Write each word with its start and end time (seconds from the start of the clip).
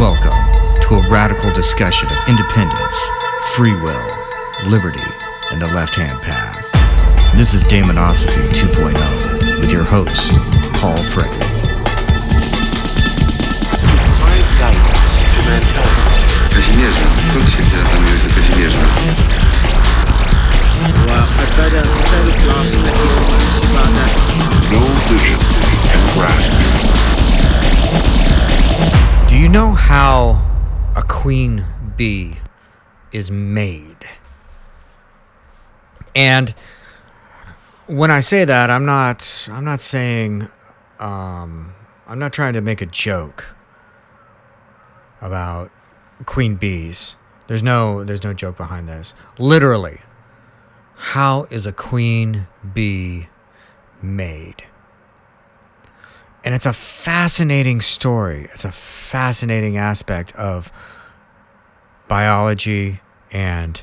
Welcome 0.00 0.32
to 0.80 0.94
a 0.94 1.08
radical 1.10 1.52
discussion 1.52 2.08
of 2.08 2.16
independence, 2.26 2.98
free 3.54 3.74
will, 3.74 4.02
liberty, 4.64 5.04
and 5.50 5.60
the 5.60 5.66
left 5.66 5.94
hand 5.94 6.22
path. 6.22 6.64
This 7.36 7.52
is 7.52 7.62
Damonosophy 7.64 8.48
2.0 8.48 9.60
with 9.60 9.70
your 9.70 9.84
host, 9.84 10.32
Paul 10.80 10.96
Frederick. 11.12 11.38
No 24.72 24.80
vision 25.10 25.36
can 25.92 26.00
grasp. 26.16 26.60
You 29.40 29.48
know 29.48 29.72
how 29.72 30.32
a 30.94 31.02
queen 31.02 31.64
bee 31.96 32.34
is 33.10 33.30
made? 33.30 34.06
And 36.14 36.54
when 37.86 38.10
I 38.10 38.20
say 38.20 38.44
that, 38.44 38.68
I'm 38.68 38.84
not 38.84 39.48
I'm 39.50 39.64
not 39.64 39.80
saying 39.80 40.46
um, 40.98 41.72
I'm 42.06 42.18
not 42.18 42.34
trying 42.34 42.52
to 42.52 42.60
make 42.60 42.82
a 42.82 42.86
joke 42.86 43.56
about 45.22 45.70
queen 46.26 46.56
bees. 46.56 47.16
There's 47.46 47.62
no 47.62 48.04
there's 48.04 48.22
no 48.22 48.34
joke 48.34 48.58
behind 48.58 48.90
this. 48.90 49.14
Literally, 49.38 50.00
how 51.14 51.44
is 51.48 51.64
a 51.64 51.72
queen 51.72 52.46
bee 52.74 53.28
made? 54.02 54.64
And 56.42 56.54
it's 56.54 56.66
a 56.66 56.72
fascinating 56.72 57.80
story. 57.80 58.48
It's 58.52 58.64
a 58.64 58.72
fascinating 58.72 59.76
aspect 59.76 60.34
of 60.36 60.72
biology 62.08 63.00
and 63.30 63.82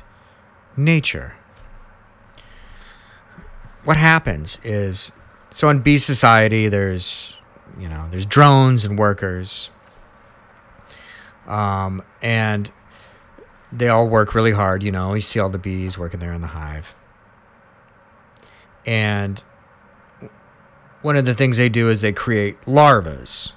nature. 0.76 1.34
What 3.84 3.96
happens 3.96 4.58
is 4.64 5.12
so 5.50 5.68
in 5.68 5.80
bee 5.80 5.96
society 5.96 6.68
there's 6.68 7.36
you 7.78 7.88
know 7.88 8.06
there's 8.10 8.26
drones 8.26 8.84
and 8.84 8.98
workers 8.98 9.70
um, 11.46 12.02
and 12.20 12.70
they 13.72 13.88
all 13.88 14.06
work 14.06 14.34
really 14.34 14.52
hard 14.52 14.82
you 14.82 14.92
know 14.92 15.14
you 15.14 15.20
see 15.20 15.38
all 15.38 15.48
the 15.48 15.58
bees 15.58 15.96
working 15.96 16.20
there 16.20 16.32
in 16.32 16.40
the 16.40 16.48
hive 16.48 16.94
and 18.84 19.42
one 21.02 21.16
of 21.16 21.24
the 21.24 21.34
things 21.34 21.56
they 21.56 21.68
do 21.68 21.88
is 21.88 22.00
they 22.00 22.12
create 22.12 22.60
larvas. 22.62 23.52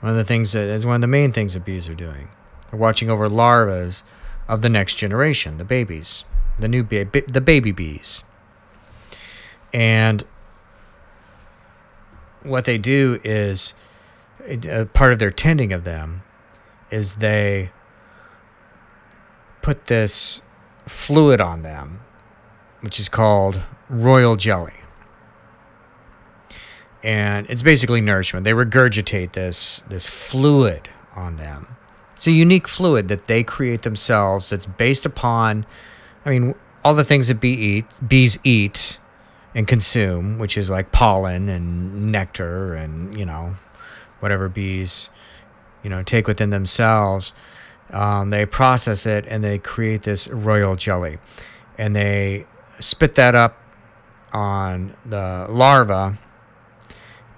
One 0.00 0.10
of 0.10 0.16
the 0.16 0.24
things 0.24 0.52
that 0.52 0.68
is 0.68 0.86
one 0.86 0.96
of 0.96 1.00
the 1.00 1.06
main 1.06 1.32
things 1.32 1.54
that 1.54 1.64
bees 1.64 1.88
are 1.88 1.94
doing. 1.94 2.28
They're 2.70 2.78
watching 2.78 3.10
over 3.10 3.28
larvas 3.28 4.02
of 4.48 4.60
the 4.60 4.68
next 4.68 4.96
generation, 4.96 5.58
the 5.58 5.64
babies, 5.64 6.24
the 6.58 6.68
new 6.68 6.82
ba- 6.84 7.06
the 7.26 7.40
baby 7.40 7.72
bees. 7.72 8.22
And 9.72 10.24
what 12.42 12.64
they 12.64 12.78
do 12.78 13.20
is 13.24 13.74
part 14.92 15.12
of 15.12 15.18
their 15.18 15.30
tending 15.30 15.72
of 15.72 15.84
them 15.84 16.22
is 16.90 17.14
they 17.14 17.70
put 19.62 19.86
this 19.86 20.42
fluid 20.86 21.40
on 21.40 21.62
them, 21.62 22.00
which 22.82 23.00
is 23.00 23.08
called 23.08 23.62
royal 23.88 24.36
jelly 24.36 24.83
and 27.04 27.46
it's 27.50 27.62
basically 27.62 28.00
nourishment. 28.00 28.44
They 28.44 28.52
regurgitate 28.52 29.32
this 29.32 29.82
this 29.88 30.08
fluid 30.08 30.88
on 31.14 31.36
them. 31.36 31.76
It's 32.14 32.26
a 32.26 32.32
unique 32.32 32.66
fluid 32.66 33.08
that 33.08 33.26
they 33.26 33.44
create 33.44 33.82
themselves. 33.82 34.50
That's 34.50 34.66
based 34.66 35.04
upon, 35.04 35.66
I 36.24 36.30
mean, 36.30 36.54
all 36.82 36.94
the 36.94 37.04
things 37.04 37.28
that 37.28 37.40
bee 37.40 37.52
eat, 37.52 37.84
bees 38.06 38.38
eat 38.42 38.98
and 39.54 39.68
consume, 39.68 40.38
which 40.38 40.56
is 40.56 40.70
like 40.70 40.92
pollen 40.92 41.48
and 41.48 42.10
nectar 42.10 42.74
and 42.74 43.14
you 43.16 43.26
know, 43.26 43.56
whatever 44.20 44.48
bees, 44.48 45.10
you 45.82 45.90
know, 45.90 46.02
take 46.02 46.26
within 46.26 46.50
themselves. 46.50 47.32
Um, 47.90 48.30
they 48.30 48.46
process 48.46 49.04
it 49.04 49.26
and 49.28 49.44
they 49.44 49.58
create 49.58 50.02
this 50.02 50.26
royal 50.28 50.74
jelly, 50.74 51.18
and 51.76 51.94
they 51.94 52.46
spit 52.80 53.14
that 53.16 53.34
up 53.34 53.60
on 54.32 54.96
the 55.04 55.46
larva 55.50 56.18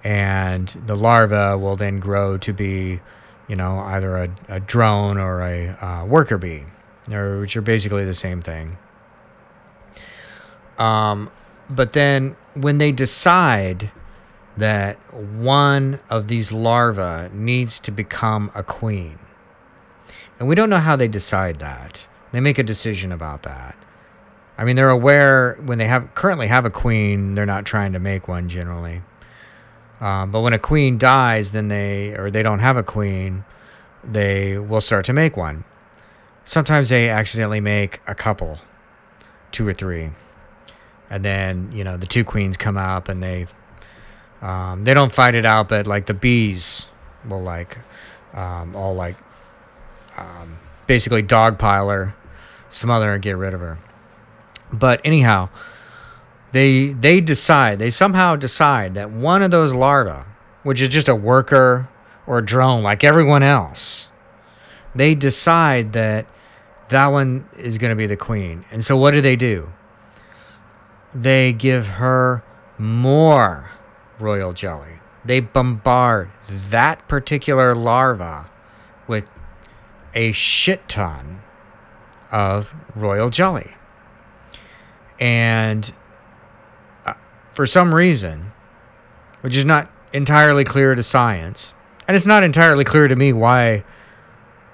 and 0.03 0.67
the 0.85 0.95
larva 0.95 1.57
will 1.57 1.75
then 1.75 1.99
grow 1.99 2.37
to 2.37 2.53
be, 2.53 2.99
you 3.47 3.55
know, 3.55 3.79
either 3.79 4.17
a, 4.17 4.29
a 4.47 4.59
drone 4.59 5.17
or 5.17 5.41
a 5.41 5.69
uh, 5.83 6.05
worker 6.05 6.37
bee, 6.37 6.63
or, 7.11 7.39
which 7.41 7.57
are 7.57 7.61
basically 7.61 8.05
the 8.05 8.13
same 8.13 8.41
thing. 8.41 8.77
Um, 10.77 11.31
but 11.69 11.93
then 11.93 12.35
when 12.53 12.77
they 12.77 12.91
decide 12.91 13.91
that 14.55 14.97
one 15.13 15.99
of 16.09 16.27
these 16.27 16.51
larvae 16.51 17.29
needs 17.33 17.79
to 17.79 17.91
become 17.91 18.51
a 18.55 18.63
queen, 18.63 19.19
and 20.39 20.47
we 20.47 20.55
don't 20.55 20.69
know 20.69 20.79
how 20.79 20.95
they 20.95 21.07
decide 21.07 21.59
that, 21.59 22.07
they 22.31 22.39
make 22.39 22.57
a 22.57 22.63
decision 22.63 23.11
about 23.11 23.43
that. 23.43 23.75
I 24.57 24.63
mean, 24.63 24.75
they're 24.75 24.89
aware 24.89 25.55
when 25.65 25.77
they 25.77 25.87
have 25.87 26.13
currently 26.15 26.47
have 26.47 26.65
a 26.65 26.71
queen, 26.71 27.35
they're 27.35 27.45
not 27.45 27.65
trying 27.65 27.93
to 27.93 27.99
make 27.99 28.27
one 28.27 28.49
generally. 28.49 29.01
Um, 29.99 30.31
but 30.31 30.41
when 30.41 30.53
a 30.53 30.59
queen 30.59 30.97
dies, 30.97 31.51
then 31.51 31.69
they, 31.69 32.09
or 32.15 32.29
they 32.29 32.43
don't 32.43 32.59
have 32.59 32.77
a 32.77 32.83
queen, 32.83 33.45
they 34.03 34.57
will 34.57 34.81
start 34.81 35.05
to 35.05 35.13
make 35.13 35.35
one. 35.35 35.63
Sometimes 36.45 36.89
they 36.89 37.09
accidentally 37.09 37.59
make 37.59 37.99
a 38.07 38.15
couple, 38.15 38.59
two 39.51 39.67
or 39.67 39.73
three. 39.73 40.11
And 41.09 41.25
then, 41.25 41.71
you 41.73 41.83
know, 41.83 41.97
the 41.97 42.05
two 42.05 42.23
queens 42.23 42.57
come 42.57 42.77
up 42.77 43.09
and 43.09 43.23
they, 43.23 43.47
um, 44.41 44.83
they 44.83 44.93
don't 44.93 45.13
fight 45.13 45.35
it 45.35 45.45
out, 45.45 45.69
but 45.69 45.87
like 45.87 46.05
the 46.05 46.13
bees 46.13 46.89
will 47.27 47.41
like, 47.41 47.77
um, 48.33 48.75
all 48.75 48.93
like, 48.93 49.15
um, 50.15 50.59
basically 50.85 51.23
dogpile 51.23 51.91
her, 51.91 52.15
smother 52.69 53.07
her, 53.07 53.13
and 53.13 53.23
get 53.23 53.35
rid 53.35 53.53
of 53.53 53.59
her. 53.59 53.77
But 54.71 55.01
anyhow, 55.03 55.49
they 56.57 56.89
they 56.89 57.21
decide 57.21 57.79
they 57.79 57.89
somehow 57.89 58.35
decide 58.35 58.93
that 58.95 59.11
one 59.11 59.43
of 59.43 59.51
those 59.51 59.73
larvae 59.73 60.27
which 60.63 60.81
is 60.81 60.89
just 60.89 61.07
a 61.07 61.15
worker 61.15 61.87
or 62.25 62.39
a 62.39 62.45
drone 62.45 62.81
like 62.83 63.03
everyone 63.03 63.43
else 63.43 64.09
they 64.95 65.13
decide 65.13 65.93
that 65.93 66.27
that 66.89 67.07
one 67.07 67.45
is 67.57 67.77
going 67.77 67.89
to 67.89 67.95
be 67.95 68.07
the 68.07 68.17
queen. 68.17 68.65
And 68.71 68.83
so 68.83 68.97
what 68.97 69.11
do 69.11 69.21
they 69.21 69.35
do? 69.35 69.69
They 71.13 71.53
give 71.53 71.87
her 71.87 72.43
more 72.77 73.71
royal 74.19 74.53
jelly. 74.53 74.99
They 75.25 75.39
bombard 75.39 76.29
that 76.47 77.07
particular 77.07 77.75
larva 77.75 78.49
with 79.07 79.29
a 80.13 80.31
shit 80.31 80.87
ton 80.87 81.41
of 82.31 82.73
royal 82.95 83.29
jelly. 83.29 83.75
And 85.19 85.91
for 87.57 87.65
some 87.65 87.95
reason, 87.95 88.51
which 89.41 89.57
is 89.57 89.65
not 89.65 89.89
entirely 90.13 90.63
clear 90.63 90.93
to 90.93 91.01
science, 91.01 91.73
and 92.07 92.15
it's 92.15 92.27
not 92.27 92.43
entirely 92.43 92.83
clear 92.83 93.07
to 93.07 93.15
me 93.15 93.33
why 93.33 93.83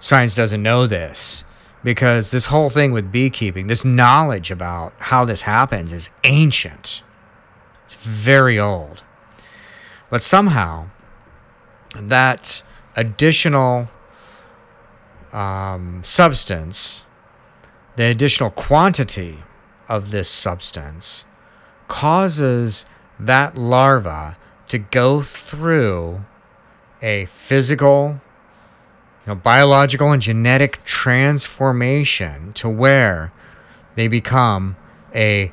science 0.01 0.35
doesn't 0.35 0.61
know 0.61 0.85
this, 0.85 1.45
because 1.81 2.31
this 2.31 2.47
whole 2.47 2.69
thing 2.69 2.91
with 2.91 3.09
beekeeping, 3.09 3.67
this 3.67 3.85
knowledge 3.85 4.51
about 4.51 4.91
how 4.99 5.23
this 5.23 5.43
happens 5.43 5.93
is 5.93 6.09
ancient. 6.25 7.03
It's 7.85 7.95
very 7.95 8.59
old. 8.59 9.01
But 10.09 10.21
somehow, 10.21 10.87
that 11.95 12.63
additional 12.97 13.87
um, 15.31 16.01
substance, 16.03 17.05
the 17.95 18.07
additional 18.07 18.49
quantity 18.49 19.37
of 19.87 20.11
this 20.11 20.27
substance, 20.27 21.23
causes 21.87 22.85
that 23.19 23.57
larva 23.57 24.37
to 24.67 24.77
go 24.77 25.21
through 25.21 26.25
a 27.01 27.25
physical, 27.25 28.21
you 29.25 29.33
know, 29.33 29.35
biological 29.35 30.11
and 30.11 30.21
genetic 30.21 30.83
transformation 30.83 32.53
to 32.53 32.69
where 32.69 33.31
they 33.95 34.07
become 34.07 34.75
a 35.13 35.51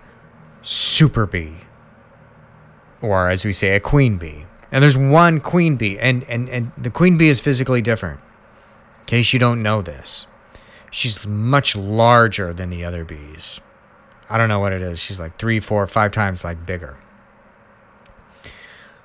super 0.63 1.27
bee 1.27 1.57
or 3.03 3.29
as 3.29 3.45
we 3.45 3.53
say 3.53 3.75
a 3.75 3.81
queen 3.81 4.17
bee. 4.17 4.47
And 4.73 4.83
there's 4.83 4.97
one 4.97 5.41
queen 5.41 5.77
bee 5.77 5.99
and, 5.99 6.25
and, 6.25 6.49
and 6.49 6.73
the 6.79 6.91
queen 6.91 7.17
bee 7.17 7.29
is 7.29 7.41
physically 7.41 7.83
different 7.83 8.21
in 9.01 9.07
case 9.07 9.33
you 9.33 9.39
don't 9.39 9.63
know 9.63 9.83
this. 9.83 10.27
She's 10.91 11.25
much 11.25 11.77
larger 11.77 12.53
than 12.53 12.71
the 12.71 12.85
other 12.85 13.05
bees 13.05 13.61
I 14.31 14.39
don't 14.39 14.49
know 14.49 14.61
what 14.61 14.73
it 14.73 14.81
is. 14.81 15.01
She's 15.01 15.19
like 15.19 15.37
three, 15.39 15.59
four, 15.59 15.85
five 15.89 16.13
times 16.13 16.45
like 16.45 16.65
bigger. 16.65 16.97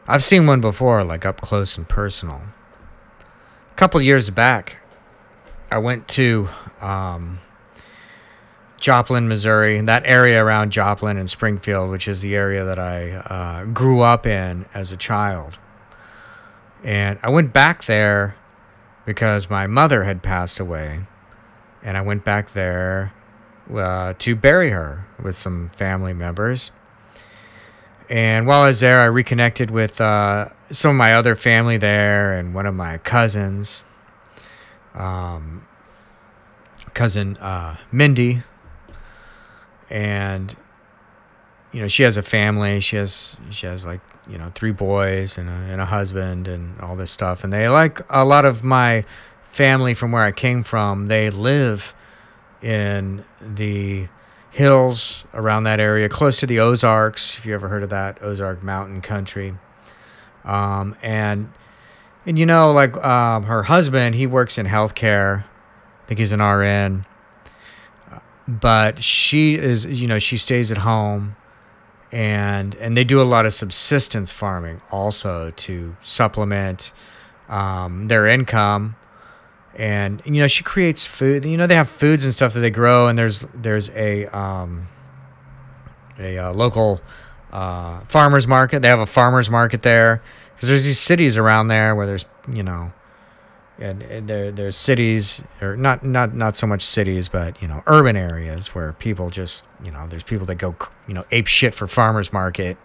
I've 0.07 0.23
seen 0.23 0.45
one 0.45 0.61
before, 0.61 1.03
like 1.03 1.25
up 1.25 1.41
close 1.41 1.77
and 1.77 1.89
personal. 1.89 2.43
A 3.71 3.75
couple 3.75 3.99
years 4.01 4.29
back, 4.29 4.77
I 5.71 5.79
went 5.79 6.07
to 6.09 6.47
um, 6.79 7.39
Joplin, 8.79 9.27
Missouri, 9.27 9.81
that 9.81 10.03
area 10.05 10.43
around 10.43 10.71
Joplin 10.71 11.17
and 11.17 11.27
Springfield, 11.27 11.89
which 11.89 12.07
is 12.07 12.21
the 12.21 12.35
area 12.35 12.63
that 12.63 12.77
I 12.77 13.13
uh, 13.13 13.65
grew 13.65 14.01
up 14.01 14.27
in 14.27 14.67
as 14.75 14.91
a 14.91 14.97
child. 14.97 15.57
And 16.83 17.17
I 17.23 17.29
went 17.29 17.51
back 17.51 17.85
there 17.85 18.35
because 19.07 19.49
my 19.49 19.65
mother 19.65 20.03
had 20.03 20.21
passed 20.21 20.59
away. 20.59 21.05
And 21.81 21.97
I 21.97 22.01
went 22.01 22.23
back 22.23 22.51
there 22.51 23.11
uh, 23.73 24.13
to 24.19 24.35
bury 24.35 24.71
her 24.71 25.05
with 25.21 25.35
some 25.35 25.71
family 25.75 26.13
members. 26.13 26.71
And 28.09 28.45
while 28.45 28.61
I 28.61 28.67
was 28.67 28.81
there, 28.81 29.01
I 29.01 29.05
reconnected 29.05 29.71
with 29.71 29.99
uh, 29.99 30.49
some 30.71 30.91
of 30.91 30.97
my 30.97 31.13
other 31.15 31.35
family 31.35 31.77
there 31.77 32.33
and 32.33 32.53
one 32.53 32.65
of 32.65 32.75
my 32.75 32.99
cousins, 32.99 33.83
um, 34.93 35.65
cousin 36.93 37.37
uh, 37.37 37.77
Mindy. 37.91 38.43
And 39.89 40.55
you 41.71 41.81
know, 41.81 41.87
she 41.87 42.03
has 42.03 42.15
a 42.15 42.21
family. 42.21 42.79
She 42.79 42.95
has 42.95 43.37
she 43.49 43.65
has 43.67 43.85
like 43.85 44.01
you 44.29 44.37
know 44.37 44.51
three 44.55 44.71
boys 44.71 45.37
and 45.37 45.49
a, 45.49 45.51
and 45.51 45.81
a 45.81 45.85
husband 45.85 46.47
and 46.47 46.79
all 46.81 46.95
this 46.95 47.11
stuff. 47.11 47.43
And 47.43 47.51
they 47.51 47.67
like 47.67 48.01
a 48.09 48.23
lot 48.23 48.45
of 48.45 48.63
my 48.63 49.03
family 49.43 49.93
from 49.93 50.11
where 50.11 50.23
I 50.23 50.31
came 50.31 50.63
from. 50.63 51.07
They 51.07 51.29
live 51.29 51.95
in 52.65 53.23
the 53.39 54.07
hills 54.49 55.25
around 55.33 55.65
that 55.65 55.79
area, 55.79 56.09
close 56.09 56.37
to 56.39 56.47
the 56.47 56.59
Ozarks. 56.59 57.37
If 57.37 57.45
you 57.45 57.53
ever 57.53 57.69
heard 57.69 57.83
of 57.83 57.91
that 57.91 58.21
Ozark 58.23 58.63
Mountain 58.63 59.01
Country, 59.01 59.53
um, 60.43 60.95
and 61.03 61.53
and 62.25 62.39
you 62.39 62.45
know, 62.45 62.71
like 62.71 62.95
um, 62.97 63.43
her 63.43 63.63
husband, 63.63 64.15
he 64.15 64.25
works 64.25 64.57
in 64.57 64.65
healthcare. 64.65 65.43
I 65.43 66.07
think 66.07 66.19
he's 66.19 66.31
an 66.31 66.41
RN, 66.41 67.05
but 68.47 69.03
she 69.03 69.55
is, 69.55 69.85
you 69.85 70.07
know, 70.07 70.17
she 70.17 70.37
stays 70.37 70.71
at 70.71 70.79
home, 70.79 71.35
and 72.11 72.73
and 72.75 72.97
they 72.97 73.03
do 73.03 73.21
a 73.21 73.23
lot 73.23 73.45
of 73.45 73.53
subsistence 73.53 74.31
farming 74.31 74.81
also 74.91 75.51
to 75.51 75.95
supplement 76.01 76.91
um, 77.47 78.07
their 78.07 78.25
income 78.25 78.95
and 79.75 80.21
you 80.25 80.41
know 80.41 80.47
she 80.47 80.63
creates 80.63 81.05
food 81.05 81.45
you 81.45 81.57
know 81.57 81.67
they 81.67 81.75
have 81.75 81.89
foods 81.89 82.23
and 82.23 82.33
stuff 82.33 82.53
that 82.53 82.61
they 82.61 82.69
grow 82.69 83.07
and 83.07 83.17
there's 83.17 83.45
there's 83.53 83.89
a 83.89 84.25
um, 84.27 84.87
a 86.19 86.37
uh, 86.37 86.53
local 86.53 87.01
uh, 87.51 88.01
farmers 88.07 88.47
market. 88.47 88.81
They 88.81 88.87
have 88.87 88.99
a 88.99 89.05
farmers 89.05 89.49
market 89.49 89.81
there. 89.81 90.21
Because 90.55 90.69
there's 90.69 90.85
these 90.85 90.99
cities 90.99 91.37
around 91.37 91.67
there 91.67 91.95
where 91.95 92.05
there's 92.05 92.25
you 92.51 92.63
know 92.63 92.93
and, 93.77 94.01
and 94.03 94.29
there 94.29 94.51
there's 94.53 94.77
cities 94.77 95.43
or 95.61 95.75
not 95.75 96.05
not 96.05 96.33
not 96.33 96.55
so 96.55 96.65
much 96.65 96.81
cities 96.81 97.27
but 97.27 97.61
you 97.61 97.67
know 97.67 97.83
urban 97.87 98.15
areas 98.15 98.73
where 98.73 98.93
people 98.93 99.29
just 99.29 99.65
you 99.83 99.91
know 99.91 100.07
there's 100.07 100.23
people 100.23 100.45
that 100.45 100.55
go 100.55 100.73
you 101.09 101.13
know 101.13 101.25
ape 101.31 101.47
shit 101.47 101.75
for 101.75 101.87
farmers 101.87 102.31
market 102.31 102.77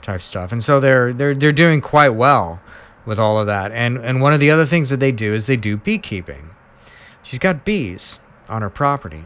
type 0.00 0.22
stuff. 0.22 0.52
And 0.52 0.64
so 0.64 0.80
they're 0.80 1.12
they're 1.12 1.34
they're 1.34 1.52
doing 1.52 1.82
quite 1.82 2.10
well 2.10 2.60
with 3.04 3.18
all 3.18 3.38
of 3.38 3.46
that. 3.46 3.72
And 3.72 3.98
and 3.98 4.20
one 4.20 4.32
of 4.32 4.40
the 4.40 4.50
other 4.50 4.66
things 4.66 4.90
that 4.90 5.00
they 5.00 5.12
do 5.12 5.34
is 5.34 5.46
they 5.46 5.56
do 5.56 5.76
beekeeping. 5.76 6.50
She's 7.22 7.38
got 7.38 7.64
bees 7.64 8.20
on 8.48 8.62
her 8.62 8.70
property. 8.70 9.24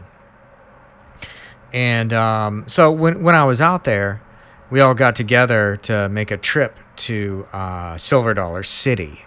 And 1.73 2.13
um, 2.13 2.63
so 2.67 2.91
when 2.91 3.23
when 3.23 3.35
I 3.35 3.43
was 3.45 3.59
out 3.61 3.83
there, 3.83 4.21
we 4.69 4.79
all 4.79 4.93
got 4.93 5.15
together 5.15 5.75
to 5.83 6.09
make 6.09 6.31
a 6.31 6.37
trip 6.37 6.79
to 6.97 7.47
uh, 7.53 7.97
Silver 7.97 8.33
Dollar 8.33 8.63
City, 8.63 9.25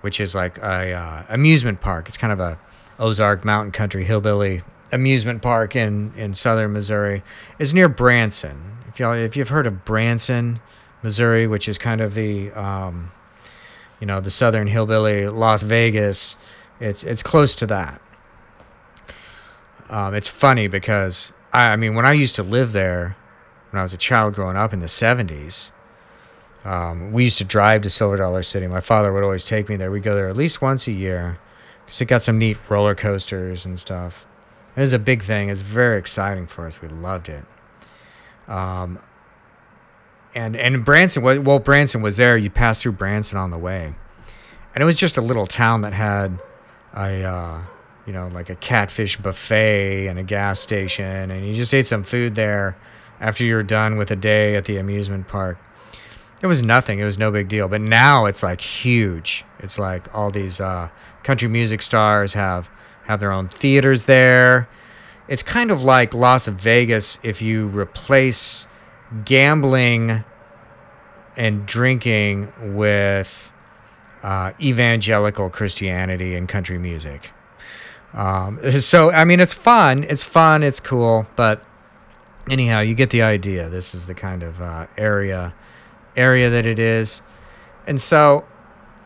which 0.00 0.20
is 0.20 0.34
like 0.34 0.58
a 0.58 0.92
uh, 0.92 1.24
amusement 1.28 1.80
park. 1.80 2.08
It's 2.08 2.16
kind 2.16 2.32
of 2.32 2.40
a 2.40 2.58
Ozark 2.98 3.44
Mountain 3.44 3.72
Country 3.72 4.04
hillbilly 4.04 4.62
amusement 4.92 5.40
park 5.42 5.74
in 5.74 6.12
in 6.16 6.34
southern 6.34 6.72
Missouri. 6.72 7.22
It's 7.58 7.72
near 7.72 7.88
Branson. 7.88 8.78
If 8.88 9.00
y'all 9.00 9.14
if 9.14 9.36
you've 9.36 9.48
heard 9.48 9.66
of 9.66 9.84
Branson, 9.84 10.60
Missouri, 11.02 11.46
which 11.46 11.68
is 11.68 11.78
kind 11.78 12.00
of 12.00 12.14
the 12.14 12.50
um, 12.52 13.12
you 14.00 14.06
know 14.06 14.20
the 14.20 14.30
southern 14.30 14.66
hillbilly 14.66 15.28
Las 15.28 15.62
Vegas. 15.62 16.36
It's 16.80 17.04
it's 17.04 17.22
close 17.22 17.54
to 17.56 17.66
that. 17.66 18.00
Um, 19.88 20.14
it's 20.14 20.28
funny 20.28 20.66
because 20.66 21.32
I, 21.52 21.66
I 21.66 21.76
mean 21.76 21.94
when 21.94 22.06
I 22.06 22.12
used 22.12 22.36
to 22.36 22.42
live 22.42 22.72
there 22.72 23.16
when 23.70 23.78
I 23.78 23.82
was 23.82 23.92
a 23.92 23.98
child 23.98 24.34
growing 24.34 24.56
up 24.56 24.72
in 24.72 24.80
the 24.80 24.86
'70s, 24.86 25.70
um, 26.64 27.12
we 27.12 27.24
used 27.24 27.38
to 27.38 27.44
drive 27.44 27.82
to 27.82 27.90
Silver 27.90 28.16
Dollar 28.16 28.42
City. 28.42 28.66
My 28.66 28.80
father 28.80 29.12
would 29.12 29.22
always 29.22 29.44
take 29.44 29.68
me 29.68 29.76
there. 29.76 29.90
We'd 29.90 30.02
go 30.02 30.14
there 30.14 30.28
at 30.28 30.36
least 30.36 30.60
once 30.60 30.86
a 30.88 30.92
year 30.92 31.38
because 31.84 32.00
it 32.00 32.06
got 32.06 32.22
some 32.22 32.38
neat 32.38 32.58
roller 32.68 32.94
coasters 32.94 33.64
and 33.64 33.78
stuff. 33.78 34.26
It 34.76 34.80
was 34.80 34.92
a 34.92 34.98
big 34.98 35.22
thing. 35.22 35.48
It's 35.48 35.62
very 35.62 35.98
exciting 35.98 36.46
for 36.46 36.66
us. 36.66 36.80
We 36.80 36.88
loved 36.88 37.28
it. 37.28 37.44
Um, 38.48 38.98
and 40.34 40.56
and 40.56 40.84
Branson, 40.84 41.22
wa- 41.22 41.40
well, 41.40 41.58
Branson 41.58 42.02
was 42.02 42.16
there. 42.16 42.36
You 42.36 42.50
passed 42.50 42.82
through 42.82 42.92
Branson 42.92 43.38
on 43.38 43.50
the 43.50 43.58
way, 43.58 43.94
and 44.74 44.82
it 44.82 44.84
was 44.84 44.98
just 44.98 45.16
a 45.16 45.20
little 45.20 45.46
town 45.46 45.82
that 45.82 45.92
had 45.92 46.40
a 46.94 47.22
uh, 47.24 47.62
you 48.06 48.12
know 48.12 48.28
like 48.28 48.50
a 48.50 48.56
catfish 48.56 49.16
buffet 49.16 50.06
and 50.06 50.18
a 50.18 50.22
gas 50.22 50.60
station, 50.60 51.30
and 51.30 51.46
you 51.46 51.54
just 51.54 51.74
ate 51.74 51.86
some 51.86 52.04
food 52.04 52.34
there 52.34 52.76
after 53.20 53.44
you 53.44 53.54
were 53.54 53.62
done 53.62 53.96
with 53.96 54.10
a 54.10 54.16
day 54.16 54.56
at 54.56 54.64
the 54.64 54.76
amusement 54.76 55.28
park. 55.28 55.58
It 56.42 56.46
was 56.46 56.62
nothing. 56.62 57.00
It 57.00 57.04
was 57.04 57.18
no 57.18 57.30
big 57.30 57.48
deal. 57.48 57.68
But 57.68 57.82
now 57.82 58.24
it's 58.24 58.42
like 58.42 58.62
huge. 58.62 59.44
It's 59.58 59.78
like 59.78 60.12
all 60.14 60.30
these 60.30 60.58
uh, 60.60 60.88
country 61.22 61.48
music 61.48 61.82
stars 61.82 62.32
have 62.32 62.70
have 63.04 63.20
their 63.20 63.32
own 63.32 63.48
theaters 63.48 64.04
there. 64.04 64.68
It's 65.28 65.42
kind 65.42 65.70
of 65.70 65.82
like 65.82 66.14
Las 66.14 66.46
Vegas 66.48 67.18
if 67.22 67.42
you 67.42 67.68
replace 67.68 68.66
gambling 69.24 70.24
and 71.36 71.66
drinking 71.66 72.52
with 72.76 73.52
uh, 74.22 74.52
evangelical 74.60 75.50
Christianity 75.50 76.34
and 76.34 76.48
country 76.48 76.78
music. 76.78 77.30
Um, 78.12 78.58
so 78.80 79.10
I 79.10 79.24
mean, 79.24 79.40
it's 79.40 79.54
fun. 79.54 80.04
It's 80.04 80.22
fun. 80.22 80.62
It's 80.62 80.80
cool. 80.80 81.26
But 81.36 81.62
anyhow, 82.48 82.80
you 82.80 82.94
get 82.94 83.10
the 83.10 83.22
idea. 83.22 83.68
This 83.68 83.94
is 83.94 84.06
the 84.06 84.14
kind 84.14 84.42
of 84.42 84.60
uh, 84.60 84.86
area 84.96 85.54
area 86.16 86.50
that 86.50 86.66
it 86.66 86.78
is, 86.78 87.22
and 87.86 88.00
so 88.00 88.44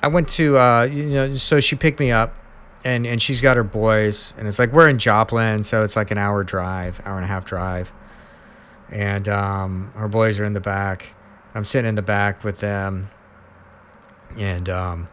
I 0.03 0.09
went 0.09 0.29
to 0.31 0.59
uh, 0.59 0.83
you 0.85 1.05
know. 1.07 1.33
So 1.35 1.61
she 1.61 1.77
picked 1.77 2.01
me 2.01 2.11
up. 2.11 2.35
And, 2.87 3.07
and 3.07 3.23
she's 3.23 3.41
got 3.41 3.57
her 3.57 3.65
boys, 3.65 4.35
and 4.37 4.47
it's 4.47 4.59
like 4.59 4.71
we're 4.71 4.91
in 4.91 4.99
Joplin, 4.99 5.63
so 5.63 5.83
it's 5.83 5.97
like 5.97 6.11
an 6.11 6.19
hour 6.19 6.45
drive, 6.45 7.01
hour 7.07 7.17
and 7.17 7.25
a 7.25 7.29
half 7.29 7.47
drive 7.47 7.91
and 8.91 9.29
um, 9.29 9.93
our 9.97 10.09
boys 10.09 10.39
are 10.41 10.45
in 10.45 10.53
the 10.53 10.61
back. 10.61 11.15
I'm 11.55 11.65
sitting 11.65 11.89
in 11.89 11.95
the 11.95 12.03
back 12.03 12.45
with 12.45 12.59
them, 12.59 13.11
and 14.37 14.69
um, 14.69 15.09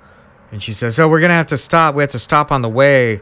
and 0.51 0.61
she 0.61 0.73
says, 0.73 0.99
"Oh, 0.99 1.07
we're 1.07 1.21
gonna 1.21 1.33
have 1.33 1.47
to 1.47 1.57
stop. 1.57 1.95
We 1.95 2.03
have 2.03 2.11
to 2.11 2.19
stop 2.19 2.51
on 2.51 2.61
the 2.61 2.69
way 2.69 3.21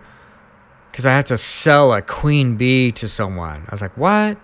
because 0.91 1.05
I 1.05 1.15
have 1.15 1.25
to 1.25 1.37
sell 1.37 1.93
a 1.93 2.01
queen 2.01 2.55
bee 2.55 2.91
to 2.93 3.07
someone." 3.07 3.65
I 3.67 3.71
was 3.71 3.81
like, 3.81 3.97
"What?" 3.97 4.37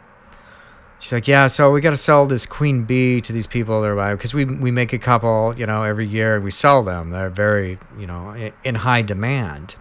She's 0.99 1.13
like, 1.13 1.27
"Yeah, 1.27 1.47
so 1.47 1.71
we 1.71 1.81
got 1.81 1.91
to 1.91 1.97
sell 1.97 2.25
this 2.25 2.45
queen 2.45 2.83
bee 2.83 3.21
to 3.21 3.33
these 3.33 3.47
people 3.47 3.81
that 3.81 3.87
are 3.87 3.95
buying 3.95 4.17
because 4.17 4.33
we 4.33 4.45
we 4.45 4.71
make 4.71 4.93
a 4.93 4.99
couple, 4.99 5.53
you 5.57 5.65
know, 5.65 5.83
every 5.83 6.07
year 6.07 6.35
and 6.35 6.43
we 6.43 6.51
sell 6.51 6.83
them. 6.83 7.11
They're 7.11 7.29
very, 7.29 7.79
you 7.97 8.07
know, 8.07 8.51
in 8.63 8.75
high 8.75 9.01
demand 9.01 9.75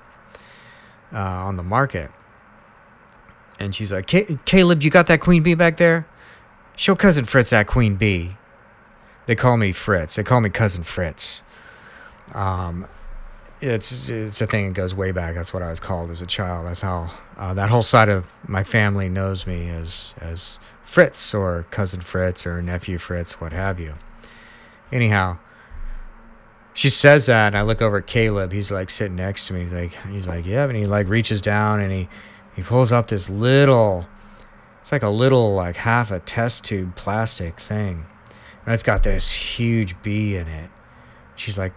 uh, 1.13 1.19
on 1.19 1.57
the 1.57 1.63
market." 1.63 2.11
And 3.59 3.75
she's 3.75 3.93
like, 3.93 4.07
"Caleb, 4.45 4.83
you 4.83 4.91
got 4.91 5.07
that 5.09 5.21
queen 5.21 5.43
bee 5.43 5.55
back 5.55 5.77
there?" 5.77 6.07
Show 6.77 6.97
cousin 6.97 7.25
Fritz 7.25 7.51
that 7.51 7.67
queen 7.67 7.97
bee. 7.97 8.37
They 9.27 9.35
call 9.35 9.57
me 9.57 9.73
Fritz. 9.73 10.17
They 10.17 10.23
call 10.23 10.41
me 10.41 10.51
cousin 10.51 10.83
Fritz. 10.83 11.43
Um, 12.33 12.87
it's 13.61 14.09
it's 14.09 14.41
a 14.41 14.47
thing 14.47 14.69
that 14.69 14.75
goes 14.75 14.95
way 14.95 15.13
back. 15.13 15.35
That's 15.35 15.53
what 15.53 15.63
I 15.63 15.71
was 15.71 15.81
called 15.81 16.11
as 16.11 16.21
a 16.21 16.27
child. 16.27 16.67
That's 16.67 16.81
how 16.81 17.11
uh, 17.37 17.55
that 17.55 17.71
whole 17.71 17.83
side 17.83 18.09
of 18.09 18.27
my 18.47 18.65
family 18.65 19.09
knows 19.09 19.47
me 19.47 19.69
as 19.69 20.15
as 20.21 20.59
Fritz 20.83 21.33
or 21.33 21.67
cousin 21.71 22.01
Fritz 22.01 22.47
or 22.47 22.61
nephew 22.61 22.99
Fritz, 22.99 23.41
what 23.41 23.53
have 23.53 23.81
you. 23.81 23.95
Anyhow, 24.93 25.39
she 26.75 26.91
says 26.91 27.27
that, 27.27 27.49
and 27.49 27.57
I 27.57 27.63
look 27.63 27.81
over 27.81 27.99
at 27.99 28.07
Caleb. 28.07 28.53
He's 28.53 28.71
like 28.71 28.91
sitting 28.91 29.17
next 29.17 29.47
to 29.47 29.55
me. 29.55 29.63
He's 29.63 29.73
like 29.73 29.99
he's 30.11 30.27
like 30.27 30.45
yeah, 30.45 30.65
and 30.65 30.77
he 30.77 30.87
like 30.87 31.09
reaches 31.09 31.41
down 31.41 31.81
and 31.81 31.93
he 31.93 32.09
he 32.55 32.63
pulls 32.63 32.93
up 32.93 33.07
this 33.07 33.31
little 33.31 34.07
it's 34.85 34.93
like 34.93 35.03
a 35.03 35.09
little 35.09 35.55
like 35.55 35.77
half 35.77 36.11
a 36.11 36.21
test 36.21 36.63
tube 36.63 36.95
plastic 36.95 37.59
thing. 37.59 38.05
And 38.67 38.75
it's 38.75 38.83
got 38.83 39.03
this 39.03 39.33
huge 39.33 39.97
bee 40.03 40.37
in 40.37 40.47
it. 40.47 40.69
She's 41.37 41.57
like 41.57 41.73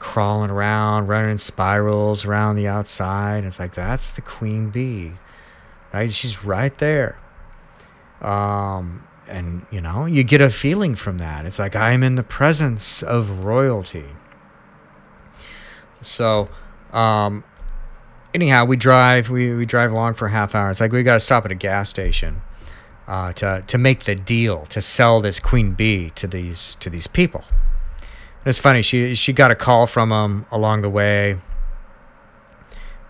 crawling 0.00 0.50
around 0.50 1.06
running 1.06 1.30
in 1.30 1.38
spirals 1.38 2.24
around 2.24 2.56
the 2.56 2.66
outside. 2.66 3.36
And 3.36 3.46
it's 3.46 3.60
like 3.60 3.76
that's 3.76 4.10
the 4.10 4.22
queen 4.22 4.70
bee. 4.70 5.12
Right 5.94 6.10
she's 6.10 6.44
right 6.44 6.76
there. 6.78 7.20
Um 8.20 9.06
and 9.28 9.64
you 9.70 9.80
know 9.80 10.06
you 10.06 10.24
get 10.24 10.40
a 10.40 10.50
feeling 10.50 10.96
from 10.96 11.18
that. 11.18 11.46
It's 11.46 11.60
like 11.60 11.76
i'm 11.76 12.02
in 12.02 12.16
the 12.16 12.24
presence 12.24 13.04
of 13.04 13.44
royalty. 13.44 14.06
So 16.00 16.48
um 16.92 17.44
anyhow, 18.34 18.64
we 18.64 18.76
drive. 18.76 19.30
We, 19.30 19.54
we 19.54 19.64
drive 19.64 19.92
along 19.92 20.14
for 20.14 20.26
a 20.26 20.30
half 20.32 20.56
hour. 20.56 20.70
It's 20.70 20.80
like 20.80 20.90
we 20.90 21.04
got 21.04 21.14
to 21.14 21.20
stop 21.20 21.44
at 21.44 21.52
a 21.52 21.54
gas 21.54 21.88
station 21.88 22.42
uh, 23.08 23.32
to 23.32 23.64
to 23.66 23.78
make 23.78 24.04
the 24.04 24.14
deal 24.14 24.66
to 24.66 24.80
sell 24.80 25.20
this 25.20 25.40
queen 25.40 25.72
bee 25.72 26.10
to 26.10 26.28
these 26.28 26.76
to 26.76 26.90
these 26.90 27.08
people. 27.08 27.42
And 28.40 28.46
it's 28.46 28.58
funny. 28.58 28.82
She 28.82 29.14
she 29.14 29.32
got 29.32 29.50
a 29.50 29.56
call 29.56 29.86
from 29.86 30.10
them 30.10 30.46
along 30.52 30.82
the 30.82 30.90
way, 30.90 31.40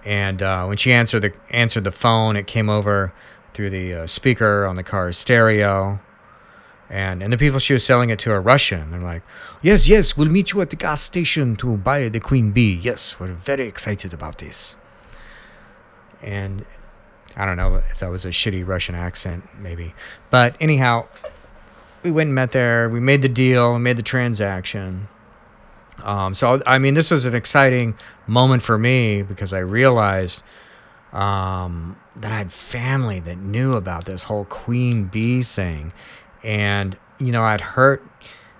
and 0.04 0.40
uh, 0.40 0.64
when 0.66 0.78
she 0.78 0.92
answered 0.92 1.20
the 1.20 1.32
answered 1.50 1.84
the 1.84 1.92
phone, 1.92 2.36
it 2.36 2.46
came 2.46 2.70
over 2.70 3.12
through 3.52 3.70
the 3.70 3.92
uh, 3.92 4.06
speaker 4.06 4.64
on 4.64 4.76
the 4.76 4.84
car's 4.84 5.18
stereo. 5.18 6.00
And, 6.90 7.22
and 7.22 7.30
the 7.30 7.36
people 7.36 7.58
she 7.58 7.74
was 7.74 7.84
selling 7.84 8.08
it 8.08 8.18
to 8.20 8.30
are 8.30 8.40
Russian. 8.40 8.92
They're 8.92 9.00
like, 9.00 9.22
yes, 9.60 9.90
yes, 9.90 10.16
we'll 10.16 10.30
meet 10.30 10.52
you 10.52 10.62
at 10.62 10.70
the 10.70 10.76
gas 10.76 11.02
station 11.02 11.54
to 11.56 11.76
buy 11.76 12.08
the 12.08 12.18
queen 12.18 12.50
bee. 12.50 12.72
Yes, 12.72 13.20
we're 13.20 13.34
very 13.34 13.68
excited 13.68 14.14
about 14.14 14.38
this. 14.38 14.78
And 16.22 16.64
I 17.36 17.46
don't 17.46 17.56
know 17.56 17.76
if 17.76 17.98
that 17.98 18.10
was 18.10 18.24
a 18.24 18.30
shitty 18.30 18.66
Russian 18.66 18.94
accent, 18.94 19.48
maybe. 19.58 19.94
But 20.30 20.56
anyhow, 20.60 21.06
we 22.02 22.10
went 22.10 22.28
and 22.28 22.34
met 22.34 22.52
there. 22.52 22.88
We 22.88 23.00
made 23.00 23.22
the 23.22 23.28
deal. 23.28 23.74
We 23.74 23.78
made 23.78 23.96
the 23.96 24.02
transaction. 24.02 25.08
Um, 26.02 26.34
so 26.34 26.62
I 26.66 26.78
mean, 26.78 26.94
this 26.94 27.10
was 27.10 27.24
an 27.24 27.34
exciting 27.34 27.94
moment 28.26 28.62
for 28.62 28.78
me 28.78 29.22
because 29.22 29.52
I 29.52 29.58
realized 29.58 30.42
um, 31.12 31.98
that 32.16 32.30
I 32.30 32.38
had 32.38 32.52
family 32.52 33.20
that 33.20 33.38
knew 33.38 33.72
about 33.72 34.04
this 34.04 34.24
whole 34.24 34.44
queen 34.44 35.04
bee 35.04 35.42
thing, 35.42 35.92
and 36.42 36.96
you 37.18 37.32
know, 37.32 37.44
I'd 37.44 37.60
heard. 37.60 38.02